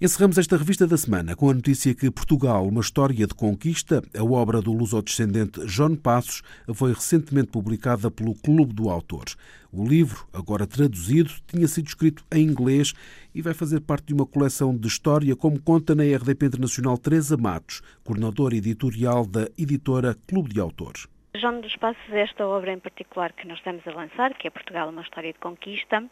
Encerramos 0.01 0.39
esta 0.39 0.57
revista 0.57 0.87
da 0.87 0.97
semana 0.97 1.37
com 1.37 1.51
a 1.51 1.55
notícia 1.55 1.95
que 1.95 2.11
Portugal, 2.11 2.67
uma 2.67 2.81
história 2.81 3.27
de 3.27 3.35
conquista, 3.35 4.03
a 4.17 4.25
obra 4.25 4.63
do 4.63 4.73
luso-descendente 4.73 5.65
John 5.67 5.97
Passos, 5.97 6.43
foi 6.73 6.93
recentemente 6.93 7.49
publicada 7.49 8.11
pelo 8.11 8.35
Clube 8.35 8.73
do 8.73 8.89
Autor. 8.89 9.25
O 9.77 9.85
livro, 9.85 10.25
agora 10.33 10.69
traduzido, 10.69 11.33
tinha 11.49 11.67
sido 11.67 11.89
escrito 11.89 12.25
em 12.33 12.43
inglês 12.45 12.93
e 13.35 13.43
vai 13.43 13.53
fazer 13.53 13.81
parte 13.81 14.07
de 14.07 14.15
uma 14.15 14.25
coleção 14.25 14.73
de 14.77 14.87
história, 14.87 15.35
como 15.35 15.61
conta 15.61 15.97
na 15.97 16.05
RDP 16.05 16.47
Internacional 16.47 16.97
Teresa 16.97 17.37
Matos, 17.37 17.83
coordenadora 18.05 18.55
editorial 18.55 19.27
da 19.27 19.49
editora 19.59 20.15
Clube 20.29 20.55
de 20.55 20.61
Autores. 20.61 21.09
João 21.35 21.61
dos 21.61 21.75
Passos, 21.75 22.09
esta 22.13 22.47
obra 22.47 22.73
em 22.73 22.79
particular 22.79 23.33
que 23.33 23.49
nós 23.49 23.59
estamos 23.59 23.85
a 23.89 23.91
lançar, 23.91 24.35
que 24.35 24.47
é 24.47 24.51
Portugal, 24.51 24.91
uma 24.91 25.03
história 25.03 25.33
de 25.33 25.41
conquista, 25.41 26.05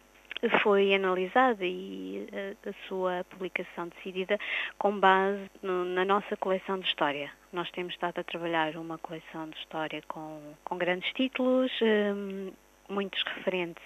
foi 0.61 0.93
analisada 0.93 1.65
e 1.65 2.27
a, 2.33 2.37
eh, 2.37 2.57
a 2.67 2.89
sua 2.89 3.25
publicação 3.31 3.87
decidida 3.87 4.41
com 4.77 4.99
base 4.99 5.49
no, 5.63 5.85
na 5.85 6.05
nossa 6.05 6.37
coleção 6.37 6.81
de 6.81 6.89
história. 6.89 7.31
Nós 7.53 7.71
temos 7.71 7.95
estado 7.95 8.19
a 8.19 8.25
trabalhar 8.25 8.75
uma 8.77 8.99
coleção 8.99 9.49
de 9.51 9.57
história 9.59 10.03
com, 10.09 10.41
com 10.65 10.77
grandes 10.77 11.13
títulos, 11.13 11.71
um, 11.81 12.51
muitos 12.89 13.23
referentes 13.23 13.83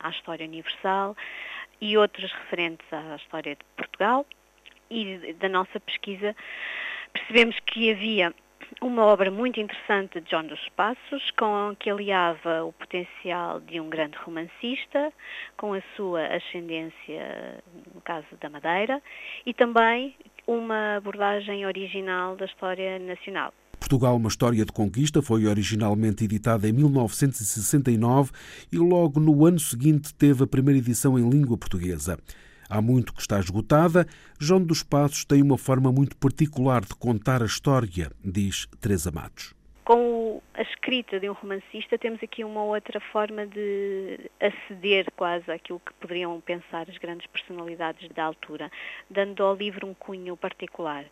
à 0.00 0.10
história 0.10 0.46
universal 0.46 1.16
e 1.80 1.96
outros 1.96 2.30
referentes 2.32 2.86
à 2.92 3.16
história 3.16 3.54
de 3.54 3.64
Portugal. 3.76 4.26
E 4.90 5.32
da 5.34 5.48
nossa 5.48 5.80
pesquisa 5.80 6.34
percebemos 7.12 7.58
que 7.60 7.90
havia 7.90 8.32
uma 8.80 9.04
obra 9.04 9.30
muito 9.30 9.60
interessante 9.60 10.20
de 10.20 10.28
John 10.28 10.44
dos 10.44 10.68
Passos, 10.70 11.30
com 11.32 11.74
que 11.78 11.90
aliava 11.90 12.64
o 12.64 12.72
potencial 12.72 13.60
de 13.60 13.80
um 13.80 13.88
grande 13.88 14.16
romancista, 14.18 15.12
com 15.56 15.72
a 15.74 15.82
sua 15.94 16.26
ascendência, 16.26 17.62
no 17.94 18.00
caso 18.00 18.26
da 18.40 18.48
Madeira, 18.48 19.02
e 19.44 19.54
também 19.54 20.14
uma 20.46 20.96
abordagem 20.96 21.66
original 21.66 22.36
da 22.36 22.44
história 22.44 22.98
nacional. 22.98 23.52
Portugal, 23.86 24.16
uma 24.16 24.28
história 24.28 24.64
de 24.64 24.72
conquista, 24.72 25.22
foi 25.22 25.46
originalmente 25.46 26.24
editada 26.24 26.68
em 26.68 26.72
1969 26.72 28.32
e 28.72 28.76
logo 28.76 29.20
no 29.20 29.46
ano 29.46 29.60
seguinte 29.60 30.12
teve 30.12 30.42
a 30.42 30.46
primeira 30.46 30.78
edição 30.78 31.16
em 31.16 31.30
língua 31.30 31.56
portuguesa. 31.56 32.18
Há 32.68 32.82
muito 32.82 33.14
que 33.14 33.20
está 33.20 33.38
esgotada. 33.38 34.04
João 34.40 34.60
dos 34.60 34.82
Passos 34.82 35.24
tem 35.24 35.40
uma 35.40 35.56
forma 35.56 35.92
muito 35.92 36.16
particular 36.16 36.84
de 36.84 36.96
contar 36.96 37.44
a 37.44 37.46
história, 37.46 38.10
diz 38.24 38.66
Teresa 38.80 39.12
Matos. 39.12 39.54
Com 39.86 40.42
a 40.52 40.62
escrita 40.62 41.20
de 41.20 41.30
um 41.30 41.32
romancista, 41.32 41.96
temos 41.96 42.20
aqui 42.20 42.42
uma 42.42 42.64
outra 42.64 42.98
forma 42.98 43.46
de 43.46 44.18
aceder 44.40 45.06
quase 45.14 45.48
àquilo 45.48 45.78
que 45.78 45.94
poderiam 45.94 46.40
pensar 46.40 46.90
as 46.90 46.98
grandes 46.98 47.28
personalidades 47.28 48.08
da 48.08 48.24
altura, 48.24 48.68
dando 49.08 49.44
ao 49.44 49.54
livro 49.54 49.86
um 49.86 49.94
cunho 49.94 50.36
particular. 50.36 51.04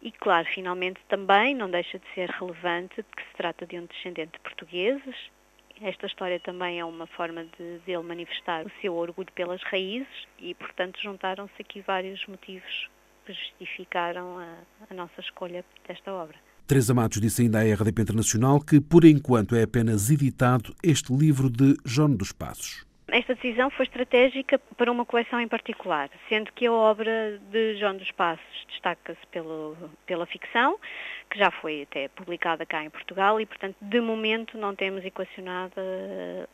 E, 0.00 0.10
claro, 0.10 0.48
finalmente 0.48 0.98
também 1.10 1.54
não 1.54 1.70
deixa 1.70 1.98
de 1.98 2.06
ser 2.14 2.30
relevante 2.30 3.04
que 3.14 3.22
se 3.22 3.34
trata 3.36 3.66
de 3.66 3.78
um 3.78 3.84
descendente 3.84 4.32
de 4.32 4.40
portugueses, 4.40 5.30
esta 5.82 6.06
história 6.06 6.40
também 6.40 6.80
é 6.80 6.84
uma 6.86 7.06
forma 7.06 7.44
de 7.44 7.80
dele 7.80 8.02
manifestar 8.02 8.64
o 8.64 8.72
seu 8.80 8.94
orgulho 8.94 9.30
pelas 9.34 9.62
raízes 9.62 10.26
e, 10.38 10.54
portanto, 10.54 10.98
juntaram-se 11.02 11.60
aqui 11.60 11.82
vários 11.82 12.26
motivos 12.26 12.88
que 13.26 13.34
justificaram 13.34 14.38
a, 14.38 14.56
a 14.88 14.94
nossa 14.94 15.20
escolha 15.20 15.62
desta 15.86 16.10
obra. 16.10 16.51
Teresa 16.66 16.94
Matos 16.94 17.20
disse 17.20 17.42
ainda 17.42 17.60
à 17.60 17.62
RDP 17.62 18.02
Internacional 18.02 18.60
que, 18.60 18.80
por 18.80 19.04
enquanto, 19.04 19.54
é 19.54 19.62
apenas 19.62 20.10
editado 20.10 20.74
este 20.82 21.12
livro 21.12 21.50
de 21.50 21.76
João 21.84 22.14
dos 22.14 22.32
Passos. 22.32 22.86
Esta 23.08 23.34
decisão 23.34 23.68
foi 23.70 23.84
estratégica 23.84 24.58
para 24.78 24.90
uma 24.90 25.04
coleção 25.04 25.38
em 25.38 25.46
particular, 25.46 26.08
sendo 26.30 26.50
que 26.52 26.66
a 26.66 26.72
obra 26.72 27.38
de 27.50 27.76
João 27.78 27.96
dos 27.96 28.10
Passos 28.12 28.66
destaca-se 28.70 29.20
pela 30.06 30.26
ficção, 30.26 30.78
que 31.30 31.38
já 31.38 31.50
foi 31.50 31.82
até 31.82 32.08
publicada 32.08 32.64
cá 32.64 32.82
em 32.82 32.88
Portugal 32.88 33.38
e, 33.38 33.44
portanto, 33.44 33.76
de 33.82 34.00
momento 34.00 34.56
não 34.56 34.74
temos 34.74 35.04
equacionada 35.04 35.82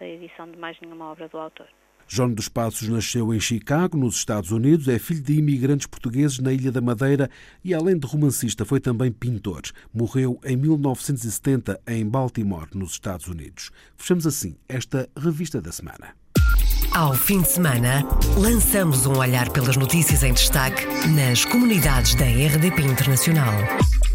a 0.01 0.05
edição 0.05 0.51
de 0.51 0.59
mais 0.59 0.77
nenhuma 0.81 1.13
obra 1.13 1.29
do 1.29 1.39
autor. 1.39 1.69
João 2.09 2.33
dos 2.33 2.49
Passos 2.49 2.89
nasceu 2.89 3.35
em 3.35 3.39
Chicago, 3.39 3.99
nos 3.99 4.17
Estados 4.17 4.51
Unidos, 4.51 4.89
é 4.89 4.99
filho 4.99 5.23
de 5.23 5.35
imigrantes 5.35 5.87
portugueses 5.87 6.39
na 6.39 6.53
Ilha 6.53 6.73
da 6.73 6.81
Madeira 6.81 7.31
e, 7.63 7.75
além 7.75 7.99
de 7.99 8.07
romancista, 8.07 8.65
foi 8.65 8.81
também 8.81 9.13
pintor. 9.13 9.61
Morreu 9.93 10.41
em 10.43 10.57
1970 10.57 11.79
em 11.87 12.09
Baltimore, 12.09 12.69
nos 12.75 12.93
Estados 12.93 13.29
Unidos. 13.29 13.71
Fechamos 13.95 14.27
assim 14.27 14.57
esta 14.67 15.07
revista 15.15 15.61
da 15.61 15.71
semana. 15.71 16.15
Ao 16.95 17.15
fim 17.15 17.43
de 17.43 17.49
semana, 17.49 18.03
lançamos 18.39 19.05
um 19.05 19.19
olhar 19.19 19.51
pelas 19.51 19.77
notícias 19.77 20.23
em 20.23 20.33
destaque 20.33 20.87
nas 21.09 21.45
comunidades 21.45 22.15
da 22.15 22.25
RDP 22.25 22.83
Internacional. 22.83 23.55